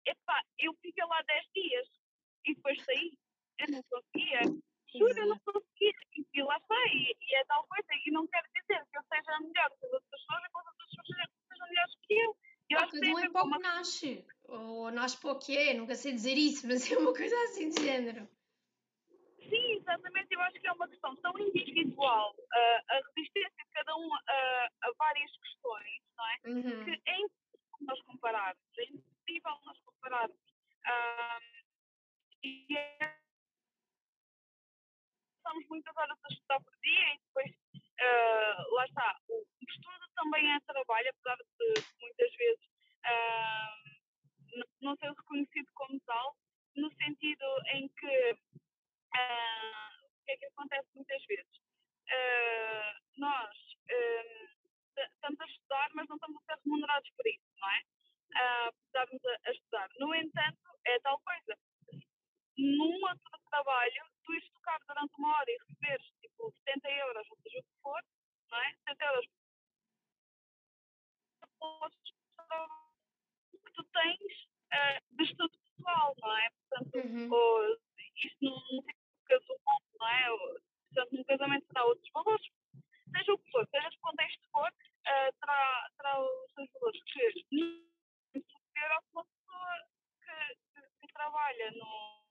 [0.06, 1.88] Epá, eu fiquei lá 10 dias
[2.46, 3.18] e depois saí.
[3.60, 4.42] Eu não conseguia.
[4.92, 5.94] Juro, eu não conseguia.
[6.18, 6.90] E, e lá sai.
[6.90, 7.88] E, e, é tal coisa.
[8.06, 10.90] E não quero dizer que eu seja melhor que as outras pessoas que as outras
[10.90, 11.08] pessoas
[11.48, 12.38] sejam melhores que eu.
[12.72, 13.60] Eu ah, cada um é pouco uma...
[13.60, 14.26] nasce.
[14.46, 17.70] Ou nasce para o que é, nunca sei dizer isso, mas é uma coisa assim
[17.70, 18.28] de género.
[19.50, 20.28] Sim, exatamente.
[20.32, 24.70] Eu acho que é uma questão tão individual, uh, a resistência de cada um uh,
[24.82, 26.38] a várias questões, não é?
[26.46, 26.86] Uhum.
[26.86, 28.64] Que é impossível nós compararmos.
[28.78, 30.38] É impossível nós compararmos.
[30.88, 31.62] Uh,
[32.44, 33.18] e é...
[35.36, 40.54] Estamos muitas horas a estudar por dia e depois, uh, lá está, o estudo também
[40.54, 42.66] é trabalho, apesar de muitas vezes
[43.06, 46.36] uh, não ser reconhecido como tal,
[46.76, 48.38] no sentido em que
[49.12, 51.58] Uh, o que é que acontece muitas vezes?
[52.08, 53.58] Uh, nós
[54.98, 57.82] estamos a estudar, mas não estamos a ser remunerados por isso, não é?
[58.32, 59.90] Uh, estamos a, a, estudar.
[60.00, 61.58] No entanto, é tal coisa.
[62.58, 67.38] Num outro trabalho, tu ires tocar durante uma hora e receberes tipo 70 euros, ou
[67.44, 68.02] seja o que for,
[68.50, 68.74] não é?
[68.88, 69.26] 70 euros
[73.52, 74.34] que tu tens
[74.74, 76.50] uh, de estudo pessoal, não é?
[76.70, 77.32] Portanto, uhum.
[77.32, 77.78] ou,
[78.18, 78.84] isto não, não
[79.28, 80.30] casamento, não é?
[80.94, 82.48] Portanto, num casamento terá outros valores,
[83.16, 87.20] seja o que for, seja de contexto for, uh, terá, terá os seus valores que
[87.54, 87.92] não
[88.34, 89.88] superior a uma pessoa
[90.22, 92.26] que, que, que, trabalha no,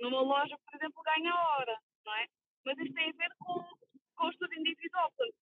[0.00, 2.26] numa loja, por exemplo, ganha a hora, não é?
[2.64, 3.64] Mas isso tem a ver com,
[4.16, 5.10] com o estudo individual.
[5.16, 5.36] Portanto,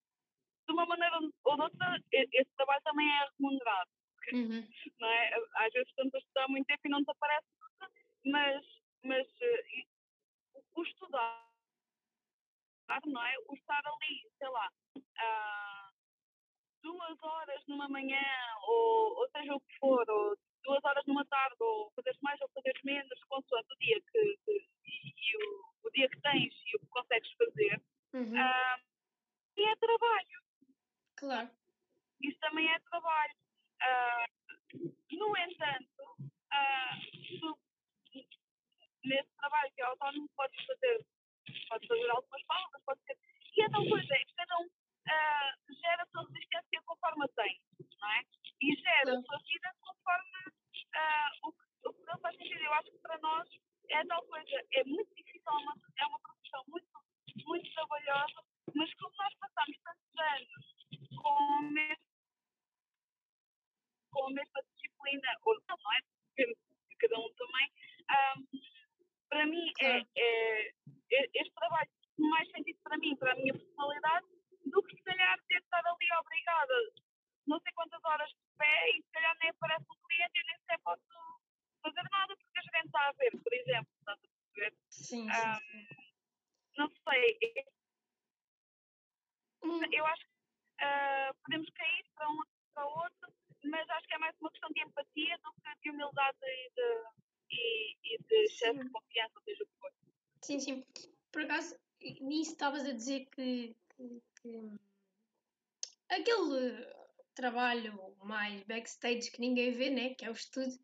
[0.69, 3.91] de uma maneira ou de outra, esse trabalho também é remunerado.
[4.33, 4.69] Uhum.
[5.01, 5.35] Não é?
[5.57, 7.47] Às vezes estamos a estudar muito tempo e não te aparece,
[8.27, 8.65] mas
[9.05, 9.89] mas uh,
[10.75, 11.49] o estudar,
[13.07, 13.35] não é?
[13.49, 15.95] O estar ali, sei lá, uh,
[16.83, 18.21] duas horas numa manhã,
[18.67, 22.49] ou, ou seja o que for, ou duas horas numa tarde, ou fazeres mais ou
[22.51, 26.77] fazeres menos, consoante o dia que, que e, e o, o, dia que tens e
[26.77, 27.83] o que consegues fazer,
[28.15, 28.35] uhum.
[28.35, 28.83] uh,
[29.57, 30.38] e é trabalho.
[31.29, 31.51] Claro.
[32.23, 33.35] Isso também é trabalho.
[33.85, 37.59] Uh, no entanto, uh, tu,
[39.05, 41.05] nesse trabalho que é autónomo, podes fazer,
[41.69, 43.19] podes fazer algumas pausas, pode ser.
[43.59, 47.61] E é tal coisa, é que cada um uh, gera a sua resistência conforme tem,
[48.01, 48.23] não é?
[48.63, 50.39] E gera a sua vida conforme
[51.43, 52.63] o, que, o que não faz sentido.
[52.63, 53.47] Eu acho que para nós
[53.91, 56.89] é tal coisa, é muito difícil, é uma, é uma profissão muito,
[57.45, 58.43] muito trabalhosa,
[58.75, 60.79] mas como nós passamos tantos anos
[61.23, 62.09] com o mesmo
[64.11, 66.01] com a mesma disciplina, ou não, não é?
[66.39, 67.71] de cada um também.
[68.11, 68.47] Um,
[69.29, 73.53] para mim, é, é, é, este trabalho tem mais sentido para mim, para a minha
[73.53, 74.27] personalidade,
[74.65, 76.75] do que se calhar ter estar ali obrigada
[77.47, 80.59] não sei quantas horas de pé e se calhar nem aparece um cliente e nem
[80.59, 81.03] sequer posso
[81.83, 84.77] fazer nada porque a gente está a ver, por exemplo, estás a perceber?
[84.91, 85.87] Sim, sim, um, sim.
[86.77, 87.39] Não sei.
[89.63, 89.81] Hum.
[89.93, 92.43] Eu acho que uh, podemos cair para um
[92.79, 93.33] para outro,
[93.65, 97.05] mas acho que é mais uma questão de empatia do que de humildade e de,
[97.51, 99.93] e, e de excesso de confiança, seja o que for.
[100.45, 100.85] Sim, sim.
[101.33, 101.77] Por acaso,
[102.21, 104.71] nisso estavas a dizer que, que, que,
[106.11, 106.87] aquele
[107.35, 110.75] trabalho mais backstage que ninguém vê, né, que é o estudo,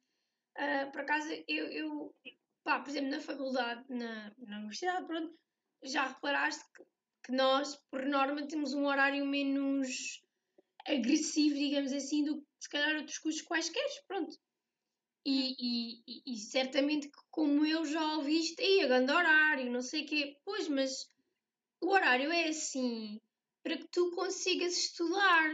[0.56, 2.14] uh, por acaso eu, eu
[2.62, 5.38] pá, por exemplo, na faculdade, na, na universidade, pronto,
[5.82, 6.82] já reparaste que,
[7.24, 10.22] que nós, por norma, temos um horário menos
[10.86, 14.34] agressivo, digamos assim, do que se calhar outros cursos quaisquer, pronto.
[15.26, 20.02] E, e, e, certamente que como eu já ouviste, aí a grande horário, não sei
[20.02, 21.08] o quê, pois, mas
[21.84, 23.20] o horário é assim
[23.62, 25.50] para que tu consigas estudar,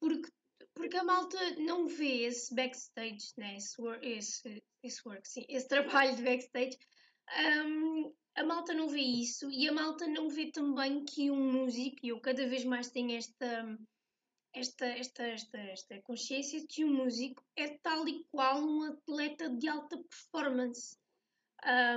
[0.00, 0.30] porque,
[0.74, 3.56] porque a malta não vê esse backstage, né?
[3.56, 6.78] esse, esse, esse work, sim, esse trabalho de backstage.
[7.66, 11.98] Um, a malta não vê isso e a malta não vê também que um músico,
[12.02, 13.78] e eu cada vez mais tenho esta
[14.56, 19.50] esta, esta, esta, esta consciência de que um músico é tal e qual um atleta
[19.50, 20.96] de alta performance.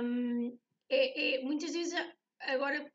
[0.02, 0.58] Um,
[0.90, 1.94] é, é, muitas vezes,
[2.40, 2.90] agora,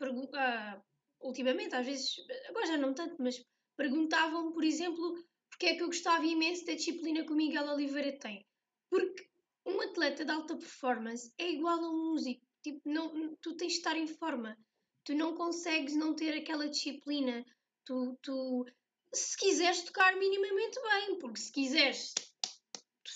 [1.22, 2.16] ultimamente, às vezes,
[2.50, 3.43] agora já não tanto, mas
[3.78, 5.16] perguntavam, por exemplo,
[5.50, 8.46] porque é que eu gostava imenso da disciplina que o Miguel Oliveira tem.
[8.89, 9.28] Porque
[9.66, 12.46] um atleta de alta performance é igual a um músico.
[12.62, 14.58] Tipo, não, tu tens de estar em forma.
[15.04, 17.46] Tu não consegues não ter aquela disciplina.
[17.86, 18.66] Tu, tu
[19.14, 22.14] se quiseres tocar minimamente bem, porque se quiseres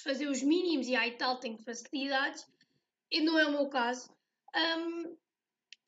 [0.03, 2.47] fazer os mínimos e aí tal, tenho facilidades,
[3.11, 4.09] e não é o meu caso.
[4.55, 5.17] Um,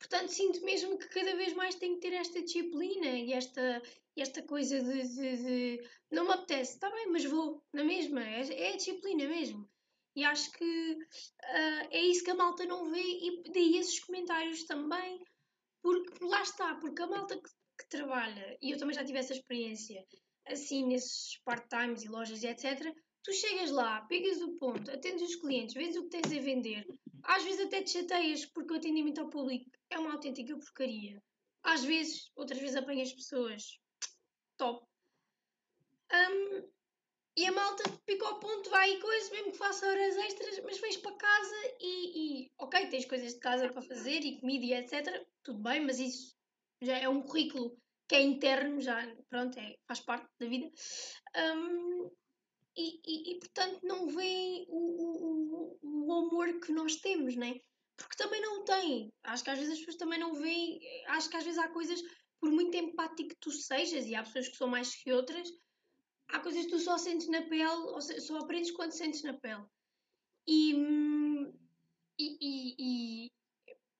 [0.02, 3.82] portanto, sinto mesmo que cada vez mais tenho que ter esta disciplina e esta,
[4.18, 8.42] esta coisa de, de, de não me apetece, está bem, mas vou, na mesma, é,
[8.70, 9.70] é a disciplina mesmo.
[10.16, 14.64] E acho que uh, é isso que a malta não vê, e daí esses comentários
[14.64, 15.24] também,
[15.82, 17.50] porque lá está, porque a malta que
[17.82, 20.06] que trabalha, e eu também já tive essa experiência,
[20.48, 22.94] assim, nesses part-times e lojas e etc.,
[23.24, 26.86] tu chegas lá, pegas o ponto, atendes os clientes, vês o que tens a vender,
[27.24, 31.22] às vezes até te chateias porque o atendimento ao público é uma autêntica porcaria.
[31.64, 33.80] Às vezes, outras vezes apanhas pessoas
[34.58, 34.86] top.
[36.12, 36.70] Um,
[37.38, 40.80] e a malta pica ao ponto, vai e coisa, mesmo que faça horas extras, mas
[40.80, 44.74] vens para casa e, e, ok, tens coisas de casa para fazer e comida e
[44.74, 45.26] etc.
[45.42, 46.36] Tudo bem, mas isso
[46.82, 47.78] já é um currículo
[48.08, 48.98] que é interno, já
[49.30, 50.70] pronto, é, faz parte da vida.
[51.56, 52.12] Um,
[52.76, 57.60] e, e, e, portanto não veem o, o, o amor que nós temos, né?
[58.02, 59.12] Porque também não tem.
[59.24, 60.80] Acho que às vezes as pessoas também não veem.
[61.08, 62.02] Acho que às vezes há coisas,
[62.40, 65.48] por muito empático que tu sejas, e há pessoas que são mais que outras,
[66.30, 69.64] há coisas que tu só sentes na pele, seja, só aprendes quando sentes na pele.
[70.48, 71.54] E, hum,
[72.20, 73.32] e, e, e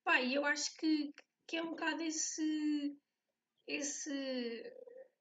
[0.04, 1.14] pá, eu acho que,
[1.46, 2.96] que é um bocado esse,
[3.66, 4.72] esse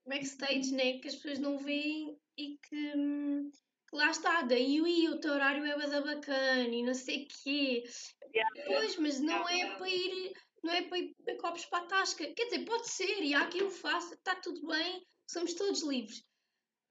[0.05, 3.51] backstage né, que as pessoas não veem e que, hum,
[3.89, 7.83] que lá está, daí o teu horário é bacana e não sei o quê.
[8.33, 8.49] Yeah.
[8.65, 12.25] Pois, mas não é para ir, não é para ir beber copos para a tasca.
[12.33, 16.23] Quer dizer, pode ser, e há quem o faça, está tudo bem, somos todos livres.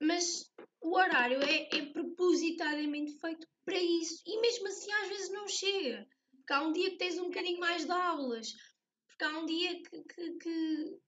[0.00, 4.22] Mas o horário é, é propositadamente feito para isso.
[4.26, 6.06] E mesmo assim às vezes não chega.
[6.36, 8.52] Porque há um dia que tens um bocadinho mais de aulas,
[9.06, 10.98] porque há um dia que, que, que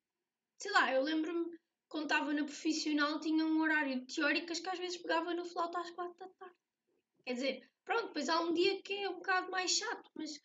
[0.59, 1.59] sei lá, eu lembro-me
[1.89, 5.81] quando estava na profissional tinha um horário de teóricas que às vezes pegava no flauta
[5.81, 6.57] às quatro da tarde.
[7.25, 10.41] Quer dizer, pronto, depois há um dia que é um bocado mais chato, mas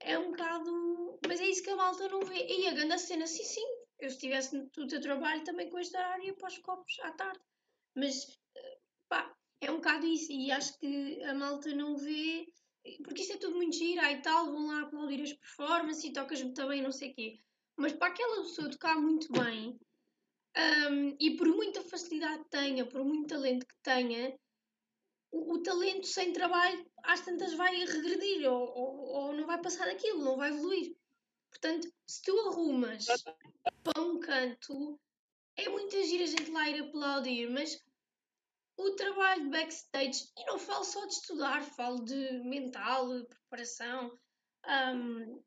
[0.00, 1.18] é um bocado.
[1.26, 2.46] Mas é isso que a malta não vê.
[2.46, 3.66] E a grande cena, sim, sim.
[3.98, 7.40] Eu se estivesse no teu trabalho também com este horário para os copos à tarde.
[7.94, 8.38] Mas,
[9.08, 10.30] pá, é um bocado isso.
[10.32, 12.46] E acho que a malta não vê.
[13.02, 16.52] Porque isto é tudo muito gira e tal, vão lá aplaudir as performances e tocas-me
[16.52, 17.40] também, não sei o quê.
[17.78, 19.78] Mas para aquela pessoa tocar muito bem,
[20.56, 24.38] um, e por muita facilidade que tenha, por muito talento que tenha,
[25.54, 30.24] o, talento sem trabalho às tantas vai regredir ou, ou, ou, não vai passar daquilo,
[30.24, 30.96] não vai evoluir.
[31.50, 33.06] Portanto, se tu arrumas
[33.82, 35.00] para um canto,
[35.56, 37.82] é muita gira a gente lá ir aplaudir, mas
[38.76, 44.18] o trabalho de backstage, e não falo só de estudar, falo de mental, preparação,
[44.66, 45.42] um,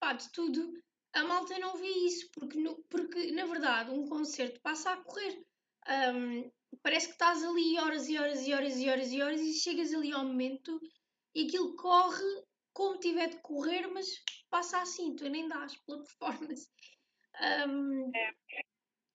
[0.00, 0.72] pá, de tudo
[1.12, 5.44] a malta não vê isso, porque, no, porque na verdade um concerto passa a correr.
[6.14, 6.50] Um,
[6.82, 9.92] parece que estás ali horas e horas e horas e horas e horas e chegas
[9.92, 10.80] ali ao momento
[11.34, 14.06] e aquilo corre como tiver de correr, mas
[14.50, 16.68] passa assim, tu nem dás pela performance.
[17.68, 18.10] Um,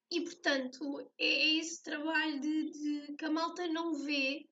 [0.09, 4.47] e portanto é, é, esse trabalho de, de, que a malta não vê.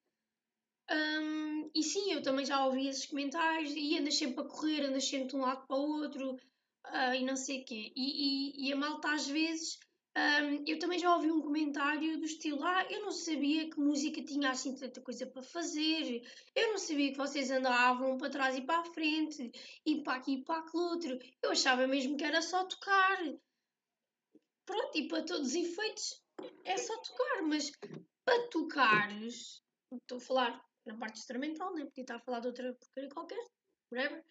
[0.92, 5.08] Um, e sim, eu também já ouvi esses comentários e andas sempre a correr, andas
[5.08, 7.92] sempre de um lado para o outro, uh, e não sei o quê.
[7.96, 9.80] E, e, e, a malta às vezes.
[10.18, 14.24] Um, eu também já ouvi um comentário do estilo: Ah, eu não sabia que música
[14.24, 16.22] tinha assim tanta coisa para fazer,
[16.56, 19.52] eu não sabia que vocês andavam para trás e para a frente,
[19.86, 23.18] e para aqui e para aquele outro, eu achava mesmo que era só tocar.
[24.66, 26.24] Pronto, e para todos os efeitos
[26.64, 27.72] é só tocar, mas
[28.24, 29.62] para tocares,
[29.92, 31.90] estou a falar na parte instrumental, nem né?
[31.90, 33.44] podia estar a falar de outra porcaria qualquer,
[33.92, 34.24] whatever,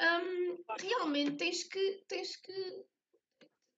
[0.00, 2.84] um, realmente tens que, tens que,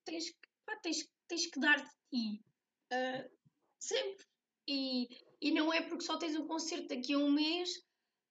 [0.04, 2.44] tens que, pá, tens, tens que dar de ti.
[2.92, 3.30] Uh,
[3.78, 4.26] sempre.
[4.66, 5.08] E,
[5.40, 7.70] e não é porque só tens um concerto daqui a um mês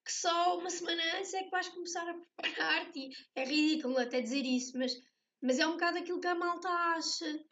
[0.05, 3.09] que só uma semana antes é que vais começar a preparar-te.
[3.35, 4.93] É ridículo até dizer isso, mas,
[5.41, 7.45] mas é um bocado aquilo que a malta acha.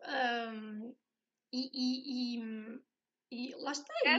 [0.00, 0.94] Um,
[1.52, 3.92] e, e, e, e, lá está.
[4.06, 4.18] É,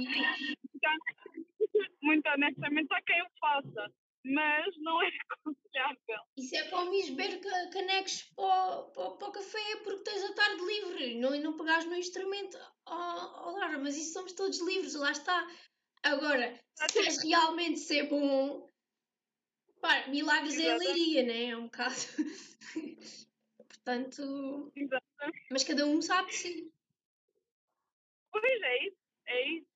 [2.01, 3.93] muito honestamente, há quem o faça
[4.25, 6.19] mas não é aconselhável.
[6.37, 7.39] Isso é como ir beber
[7.71, 11.85] canecos para, para, para o café porque tens a tarde livre não, e não pegares
[11.85, 12.57] no instrumento.
[12.85, 15.47] Oh, oh Lara, mas isso somos todos livres, lá está.
[16.03, 18.69] Agora, se queres realmente ser bom,
[19.81, 21.45] pá, milagres é a leiria, né?
[21.45, 21.95] É um bocado.
[23.57, 24.71] Portanto.
[24.75, 25.47] Exatamente.
[25.51, 26.71] Mas cada um sabe sim.
[28.31, 29.67] Pois é isso, é isso.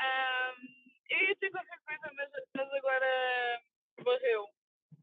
[0.00, 3.62] Um, eu ia dizer qualquer coisa, mas, mas agora
[4.02, 4.46] varreu.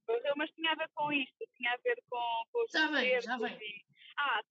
[0.06, 3.22] Varreu, mas tinha a ver com isto, tinha a ver com, com os Já vem,
[3.22, 3.58] já vem.
[3.58, 3.86] E...
[4.18, 4.42] Ah,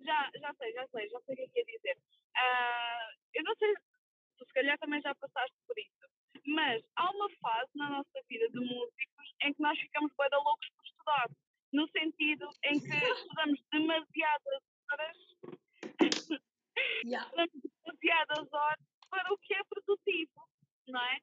[0.00, 1.98] já, já sei, já sei, já sei o que é que ia dizer.
[2.36, 3.74] Uh, eu não sei,
[4.38, 6.08] tu se calhar também já passaste por isso,
[6.46, 10.68] mas há uma fase na nossa vida de músicos em que nós ficamos bem loucos
[10.76, 11.28] por estudar,
[11.72, 12.88] no sentido em que
[13.28, 15.16] estudamos demasiadas horas,
[17.04, 17.30] yeah.
[17.84, 20.48] demasiadas horas para o que é produtivo,
[20.86, 21.18] não é?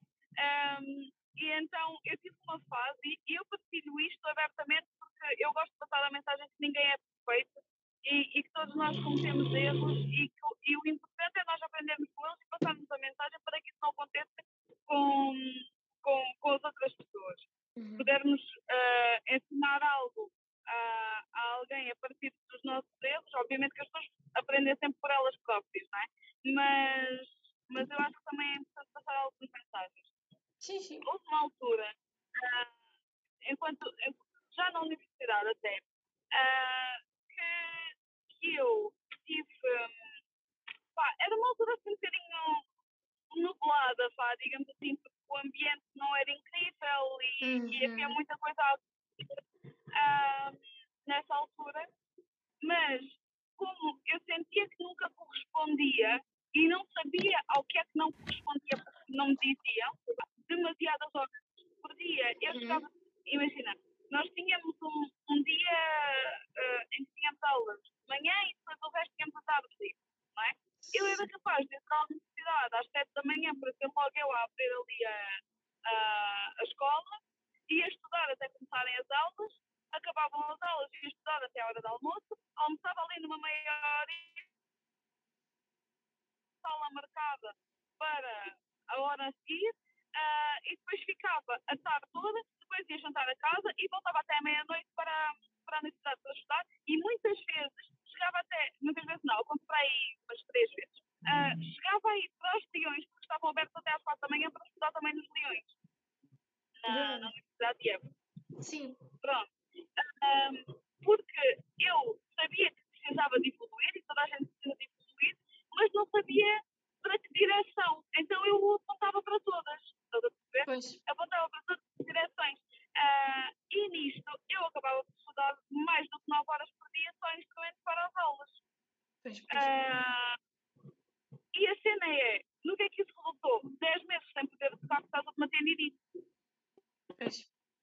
[0.82, 5.72] Um, e então eu tive uma fase e eu partilho isto abertamente porque eu gosto
[5.72, 7.60] de passar a mensagem que ninguém é perfeito
[8.06, 12.10] e, e que todos nós cometemos erros e, que, e o importante é nós aprendermos
[12.16, 14.44] com eles e passarmos a mensagem para que isso não aconteça
[14.86, 15.34] com,
[16.02, 17.42] com, com as outras pessoas.
[17.78, 17.98] Uhum.
[17.98, 18.42] Pudermos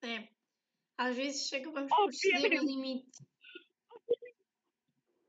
[0.03, 0.28] é.
[0.98, 3.18] Às vezes acabamos por ceder o limite.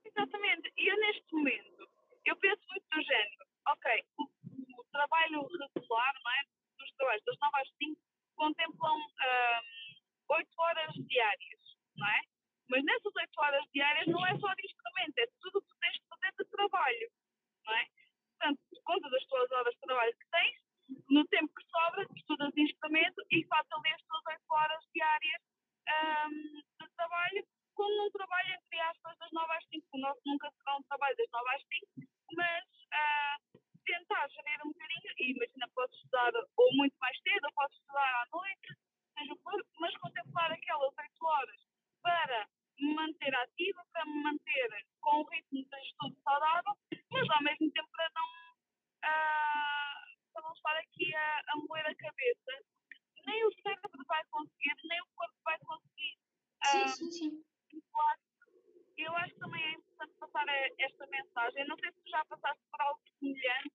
[0.06, 0.74] Exatamente.
[0.78, 1.90] E eu neste momento,
[2.26, 6.44] eu penso muito do género, ok, o, o trabalho regular, não é?
[6.78, 8.02] Dos trabalhos das 9 às 5
[8.36, 11.60] contemplam um, 8 horas diárias,
[11.96, 12.22] não é?
[12.70, 16.08] Mas nessas 8 horas diárias não é só instrumento, é tudo o que tens de
[16.08, 17.12] fazer de trabalho,
[17.66, 17.88] não é?
[18.38, 20.63] Portanto, contas as tuas horas de trabalho que tens,
[21.10, 25.42] no tempo que sobra, estudas instrumento e fazes ali as tuas 8 horas diárias
[25.90, 29.88] um, de trabalho, como num trabalho, entre aspas, das 9 às 5.
[29.94, 31.88] O nosso nunca será um trabalho das 9 às 5,
[32.36, 37.54] mas uh, tentar gerir um bocadinho, e imagina, podes estudar ou muito mais cedo, ou
[37.54, 38.68] podes estudar à noite,
[39.18, 39.36] seja
[39.80, 41.62] mas contemplar aquelas 8 horas
[42.02, 42.48] para
[42.80, 46.74] me manter ativa, para me manter com um ritmo de estudo saudável,
[47.12, 48.28] mas ao mesmo tempo para não,
[49.06, 50.03] uh,
[50.34, 52.52] para não estar aqui a, a moer a cabeça.
[53.26, 56.18] Nem o cérebro vai conseguir, nem o corpo vai conseguir.
[56.66, 57.46] Sim, sim, sim.
[57.72, 58.24] Eu acho,
[58.98, 60.46] eu acho que também é importante passar
[60.80, 61.68] esta mensagem.
[61.68, 63.74] Não sei se tu já passaste por algo semelhante,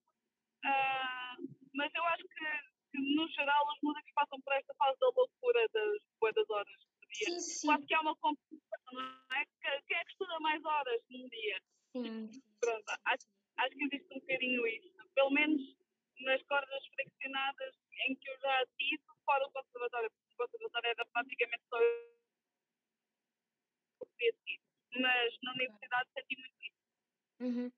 [0.65, 2.45] uh, mas eu acho que,
[2.91, 7.29] que, no geral, os músicos passam por esta fase da loucura das boas horas dia.
[7.31, 7.67] Sim, sim.
[7.67, 9.45] Quase que há uma competição, não é?
[9.87, 11.61] Quem é que estuda mais horas num dia?
[11.93, 12.29] Sim.
[12.59, 13.25] Pronto, acho,
[13.57, 14.93] acho que existe um bocadinho isso.
[15.15, 15.61] Pelo menos
[16.21, 17.75] nas cordas friccionadas
[18.07, 22.19] em que eu já tive, fora o conservatório, porque o conservatório era praticamente só eu
[24.99, 26.79] mas na universidade senti muito isso.
[27.41, 27.71] Uhum.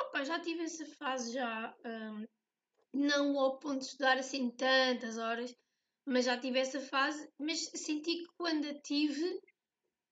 [0.00, 2.26] Opa, já tive essa fase já, um,
[2.92, 5.54] não ao ponto de estudar assim tantas horas,
[6.06, 9.40] mas já tive essa fase, mas senti que quando a tive,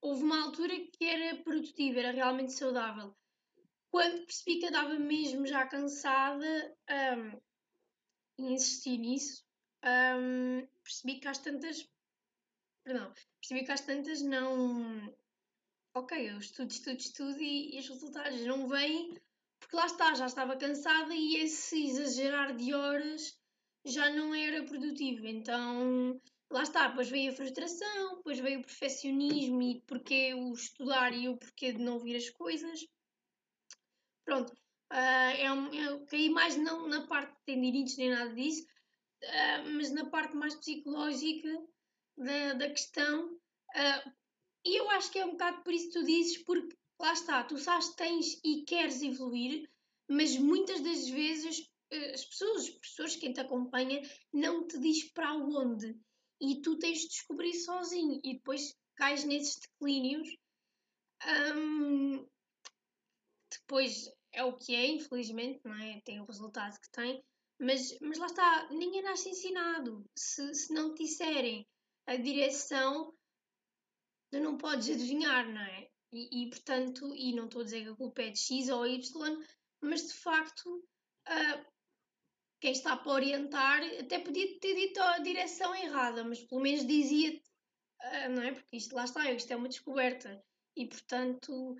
[0.00, 3.16] houve uma altura que era produtiva, era realmente saudável.
[3.90, 6.76] Quando percebi que andava mesmo já cansada
[7.16, 7.40] um,
[8.38, 9.44] e insisti nisso,
[9.84, 11.88] um, percebi que às tantas.
[12.84, 15.14] Perdão, percebi que às tantas não.
[15.94, 19.18] Ok, eu estudo, estudo, estudo e, e os resultados não vêm
[19.58, 23.36] porque lá está, já estava cansada e esse exagerar de horas
[23.84, 25.26] já não era produtivo.
[25.26, 26.20] Então,
[26.50, 31.28] lá está, depois veio a frustração, depois veio o perfeccionismo e porquê o estudar e
[31.28, 32.86] o porquê de não ouvir as coisas.
[34.24, 34.52] Pronto,
[34.92, 38.66] uh, é um, eu caí mais não na parte de tendinites nem nada disso,
[39.22, 41.48] uh, mas na parte mais psicológica
[42.16, 43.34] da, da questão.
[43.34, 44.12] Uh,
[44.64, 47.44] e eu acho que é um bocado por isso que tu dizes, porque lá está,
[47.44, 49.70] tu sabes que tens e queres evoluir,
[50.08, 51.68] mas muitas das vezes
[52.12, 55.96] as pessoas, os professores, quem te acompanha, não te diz para onde.
[56.40, 58.20] E tu tens de descobrir sozinho.
[58.24, 60.36] E depois cais nesses declínios.
[61.54, 62.26] Hum,
[63.50, 66.00] depois é o que é, infelizmente, não é?
[66.02, 67.24] Tem o resultado que tem.
[67.58, 70.04] Mas, mas lá está, ninguém nasce ensinado.
[70.14, 71.66] Se, se não te disserem
[72.06, 73.14] a direção,
[74.30, 75.88] tu não podes adivinhar, não é?
[76.12, 78.86] E, e portanto, e não estou a dizer que a culpa é de X ou
[78.86, 79.44] Y,
[79.80, 81.66] mas de facto uh,
[82.60, 87.32] quem está para orientar até podia ter dito a direção errada, mas pelo menos dizia,
[87.32, 88.52] uh, não é?
[88.52, 90.44] Porque isto lá está, isto é uma descoberta
[90.76, 91.74] e portanto.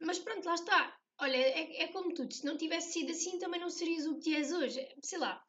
[0.00, 0.99] Mas pronto, lá está.
[1.20, 4.34] Olha, é, é como tudo, se não tivesse sido assim também não serias o que
[4.34, 4.80] és hoje.
[5.02, 5.44] Sei lá,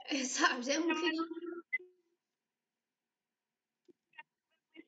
[0.26, 0.68] sabes?
[0.68, 1.42] É um bocadinho.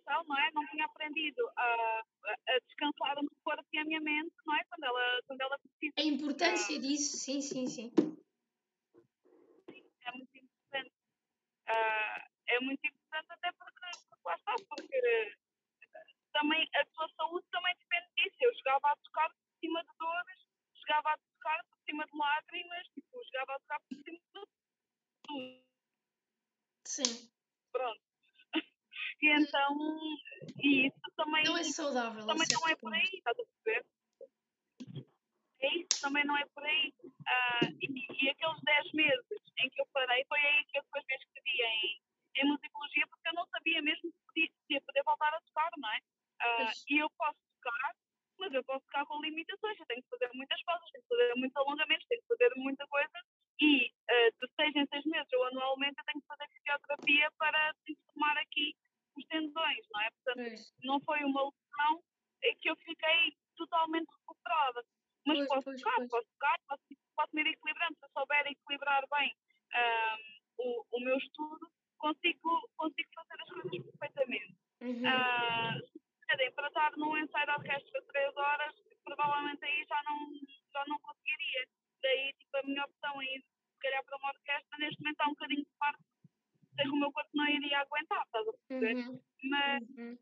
[0.06, 0.50] Não, é?
[0.52, 2.04] não tinha aprendido a,
[2.48, 4.64] a descansar um corpo e a minha mente, não é?
[4.64, 5.94] Quando ela, quando ela precisa.
[5.96, 7.92] A importância disso, sim, sim, sim
[10.04, 10.92] é muito importante.
[11.68, 17.46] Uh, é muito importante até porque, porque lá está, porque uh, também a tua saúde
[17.50, 18.36] também depende disso.
[18.40, 19.30] Eu chegava a tocar
[19.64, 20.40] cima de dores,
[20.74, 25.64] chegava a tocar por cima de lágrimas, tipo, chegava a tocar por cima de tudo.
[26.86, 27.30] Sim.
[27.72, 28.00] Pronto.
[29.22, 29.76] e então,
[30.62, 31.44] e isso também.
[31.44, 32.26] Não é saudável.
[32.26, 33.86] Também não é por aí, estás a perceber?
[35.60, 36.92] É isso, também não é por aí.
[37.02, 39.26] Uh, e, e aqueles 10 meses
[39.58, 42.02] em que eu parei, foi aí que eu depois me inscrevi em,
[42.36, 45.98] em musicologia, porque eu não sabia mesmo se ia poder voltar a tocar, não é?
[46.42, 47.94] Uh, e eu posso tocar,
[48.38, 51.34] mas eu posso tocar com limitações, eu tenho que fazer muitas coisas, tenho que fazer
[51.36, 53.18] muitos alongamentos, tenho que fazer muita coisa,
[53.60, 57.74] e uh, de seis em seis meses ou anualmente eu tenho que fazer fisioterapia para
[57.84, 58.74] transformar aqui
[59.16, 60.10] os tendões, não é?
[60.10, 62.02] Portanto, não foi uma lesão
[62.42, 64.84] em que eu fiquei totalmente recuperada.
[65.26, 66.10] Mas pois, posso, pois, tocar, pois.
[66.10, 66.82] posso tocar, posso,
[67.16, 67.96] posso me ir equilibrando.
[67.98, 69.34] Se eu souber equilibrar bem
[69.74, 74.56] um, o, o meu estudo, consigo, consigo fazer as coisas perfeitamente.
[74.80, 75.02] Uhum.
[75.02, 76.03] Uh,
[76.54, 80.18] para estar num ensaio de orquestra três horas, provavelmente aí já não,
[80.72, 81.68] já não conseguiria.
[82.02, 85.26] daí tipo, a minha opção em ir se calhar para uma orquestra neste momento está
[85.26, 86.04] um bocadinho de parte
[86.76, 88.94] sei que o meu corpo não iria aguentar, estás a perceber?
[88.96, 89.20] Uhum.
[89.44, 90.18] Mas uhum.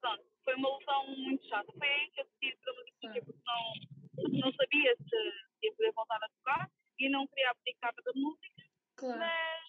[0.00, 1.72] pronto, foi uma luta muito chata.
[1.72, 5.92] Foi aí que eu decidi para uma música porque não, não sabia se ia poder
[5.92, 8.62] voltar a tocar e não queria abdicar da música.
[8.96, 9.18] Claro.
[9.18, 9.67] Mas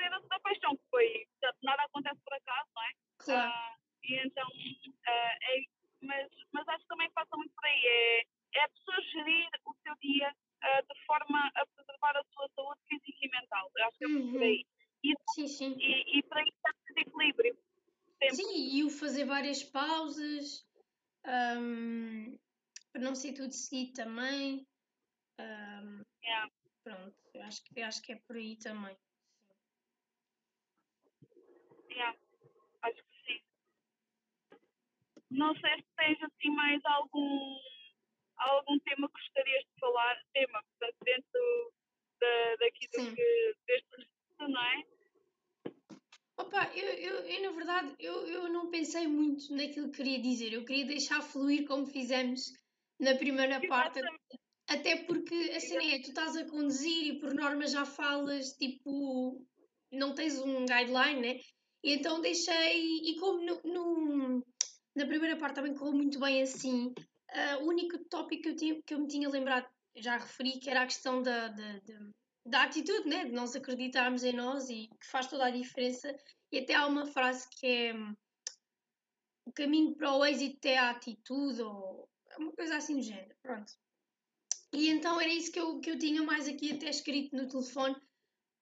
[0.00, 1.26] correndo da paixão, que foi,
[1.62, 2.92] nada acontece por acaso, não é?
[3.18, 3.50] Claro.
[3.50, 5.64] Uh, e então, uh, é,
[6.02, 7.86] mas, mas acho que também passa muito por aí.
[7.86, 8.20] É,
[8.54, 12.80] é a pessoa gerir o seu dia uh, de forma a preservar a sua saúde
[12.88, 13.70] física e mental.
[13.76, 14.66] Eu acho que é muito por aí.
[15.04, 15.76] E, sim, sim.
[15.78, 17.58] E, e para isso é equilíbrio.
[18.18, 18.36] Sempre.
[18.36, 20.66] Sim, e o fazer várias pausas,
[21.58, 22.38] um,
[22.92, 24.66] para não ser tudo seguido também.
[25.38, 26.50] Um, yeah.
[26.82, 28.96] Pronto, acho, que, acho que é por aí também.
[31.90, 32.16] Yeah,
[32.82, 33.40] acho que sim.
[35.30, 37.58] Não sei se tens assim mais algum
[38.36, 41.72] algum tema que gostarias de falar, tema, portanto, dentro
[42.20, 44.84] da, daqui do que, deste registro, não é?
[46.38, 50.52] Opa, eu, eu, eu, na verdade eu, eu não pensei muito naquilo que queria dizer,
[50.54, 52.52] eu queria deixar fluir como fizemos
[52.98, 54.00] na primeira parte,
[54.66, 59.46] até porque assim é, tu estás a conduzir e por norma já falas, tipo,
[59.92, 61.40] não tens um guideline, né?
[61.82, 64.46] E então deixei, e como no, no,
[64.94, 66.92] na primeira parte também correu muito bem assim,
[67.30, 70.68] Uh, o único tópico que eu, tinha, que eu me tinha lembrado, já referi, que
[70.68, 72.10] era a questão da, da, da,
[72.44, 73.24] da atitude, né?
[73.24, 76.12] de nós acreditarmos em nós e que faz toda a diferença.
[76.50, 77.94] E até há uma frase que é
[79.46, 83.34] o caminho para o êxito é a atitude, ou uma coisa assim do género.
[83.42, 83.72] Pronto.
[84.72, 87.96] E então era isso que eu, que eu tinha mais aqui até escrito no telefone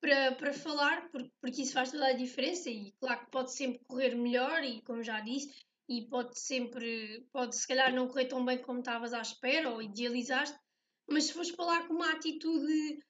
[0.00, 3.84] para, para falar, porque, porque isso faz toda a diferença e claro que pode sempre
[3.86, 5.52] correr melhor e como já disse,
[5.88, 9.82] e pode sempre, pode se calhar não correr tão bem como estavas à espera ou
[9.82, 10.58] idealizaste,
[11.08, 13.02] mas se fores falar com uma atitude,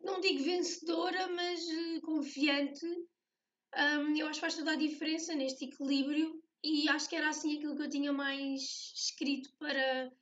[0.00, 5.66] não digo vencedora, mas eh, confiante, um, eu acho que faz toda a diferença neste
[5.66, 10.12] equilíbrio e acho que era assim aquilo que eu tinha mais escrito para,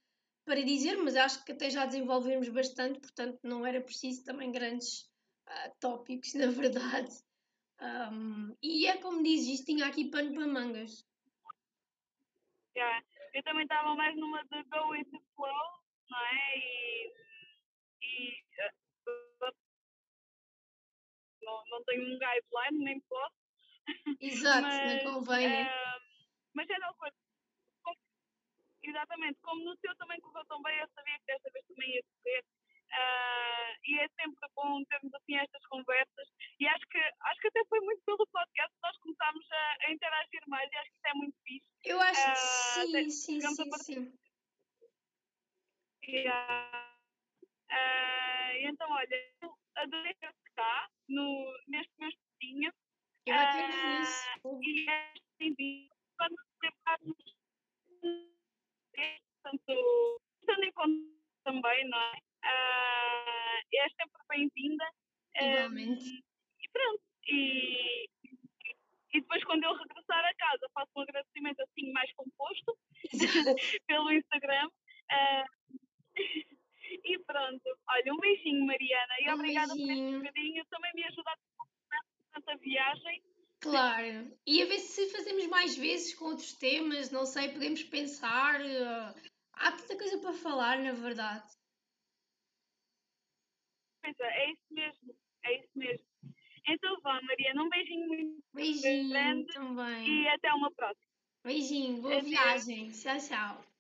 [0.45, 5.10] para dizer, mas acho que até já desenvolvemos bastante, portanto não era preciso também grandes
[5.51, 7.11] uh, tópicos, na verdade.
[7.81, 11.07] Um, e é como diz, isto tinha aqui pano para mangas.
[12.77, 13.05] Yeah.
[13.33, 16.59] Eu também estava mais numa de go with the flow, não é?
[16.59, 17.13] E,
[18.03, 18.43] e
[19.09, 19.55] uh,
[21.43, 23.35] não, não tenho um guideline, nem posso.
[24.21, 25.71] Exato, mas, não convém, uh, né?
[26.55, 27.17] Mas é não coisa.
[28.83, 32.03] Exatamente, como no seu também correu tão bem, eu sabia que desta vez também ia
[32.03, 32.45] correr.
[32.91, 36.29] Uh, e é sempre bom termos assim estas conversas
[36.59, 39.93] e acho que acho que até foi muito pelo podcast que nós começámos a, a
[39.93, 41.67] interagir mais e acho que isso é muito fixe.
[41.85, 44.19] Eu acho que uh, sim, sim, sim, sim.
[46.09, 46.97] Yeah.
[47.71, 52.73] Uh, então, olha, eu adorei estar cá no, neste meu espetinho.
[53.27, 57.17] Eu uh, E é assim, quando prepararmos
[59.43, 62.30] tanto estando em conta também, não é?
[62.45, 64.85] Uh, é sempre bem-vinda.
[65.41, 66.05] Igualmente.
[66.05, 66.23] Um,
[66.63, 67.03] e pronto.
[67.27, 68.09] E,
[69.13, 72.77] e depois, quando eu regressar a casa, faço um agradecimento assim mais composto
[73.87, 74.69] pelo Instagram.
[75.11, 75.77] Uh,
[77.05, 77.79] e pronto.
[77.89, 79.15] Olha, um beijinho, Mariana.
[79.21, 79.97] E um obrigada beijinho.
[79.97, 80.65] por este bocadinho.
[80.67, 83.23] Também me ajuda a tanta viagem.
[83.61, 84.37] Claro.
[84.47, 88.61] E a ver se fazemos mais vezes com outros temas, não sei, podemos pensar.
[88.61, 89.15] Uh,
[89.53, 91.47] há tanta coisa para falar, na verdade.
[94.03, 95.17] Pois é, é isso mesmo.
[95.45, 96.07] É isso mesmo.
[96.69, 99.13] Então vá, Mariana, um beijinho muito beijinho
[99.89, 101.07] e até uma próxima.
[101.45, 102.91] Beijinho, boa viagem.
[102.91, 103.71] Tchau, tchau.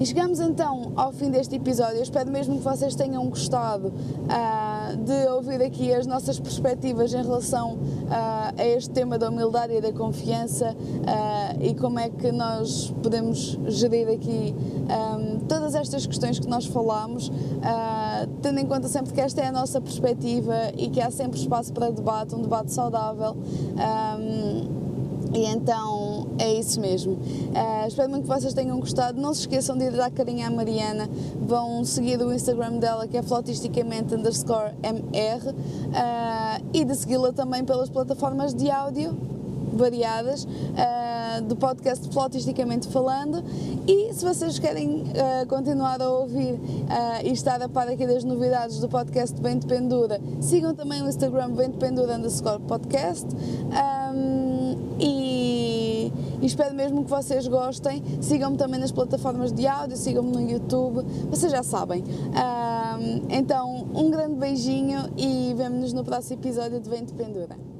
[0.00, 1.96] E chegamos então ao fim deste episódio.
[1.96, 7.20] Eu espero mesmo que vocês tenham gostado uh, de ouvir aqui as nossas perspectivas em
[7.20, 12.30] relação uh, a este tema da humildade e da confiança uh, e como é que
[12.30, 17.30] nós podemos gerir aqui um, todas estas questões que nós falamos,
[18.40, 21.72] tendo em conta sempre que esta é a nossa perspectiva e que há sempre espaço
[21.72, 23.32] para debate, um debate saudável.
[23.34, 24.67] Um,
[25.38, 27.12] e então é isso mesmo.
[27.12, 29.20] Uh, espero muito que vocês tenham gostado.
[29.20, 31.08] Não se esqueçam de ir dar carinho à Mariana.
[31.40, 37.64] Vão seguir o Instagram dela, que é flotisticamente underscore MR, uh, e de segui-la também
[37.64, 39.16] pelas plataformas de áudio
[39.74, 43.44] variadas uh, do podcast Flotisticamente Falando.
[43.86, 45.04] E se vocês querem
[45.48, 46.58] continuar a ouvir
[47.24, 51.08] e estar a par aqui das novidades do podcast Bem de Pendura, sigam também o
[51.08, 53.26] Instagram Bem de Pendura underscore podcast.
[56.38, 58.02] Um, e, espero mesmo que vocês gostem.
[58.20, 62.04] Sigam-me também nas plataformas de áudio, sigam-me no YouTube, vocês já sabem.
[63.28, 67.77] então, um grande beijinho e vemo-nos no próximo episódio de Vento Pendura.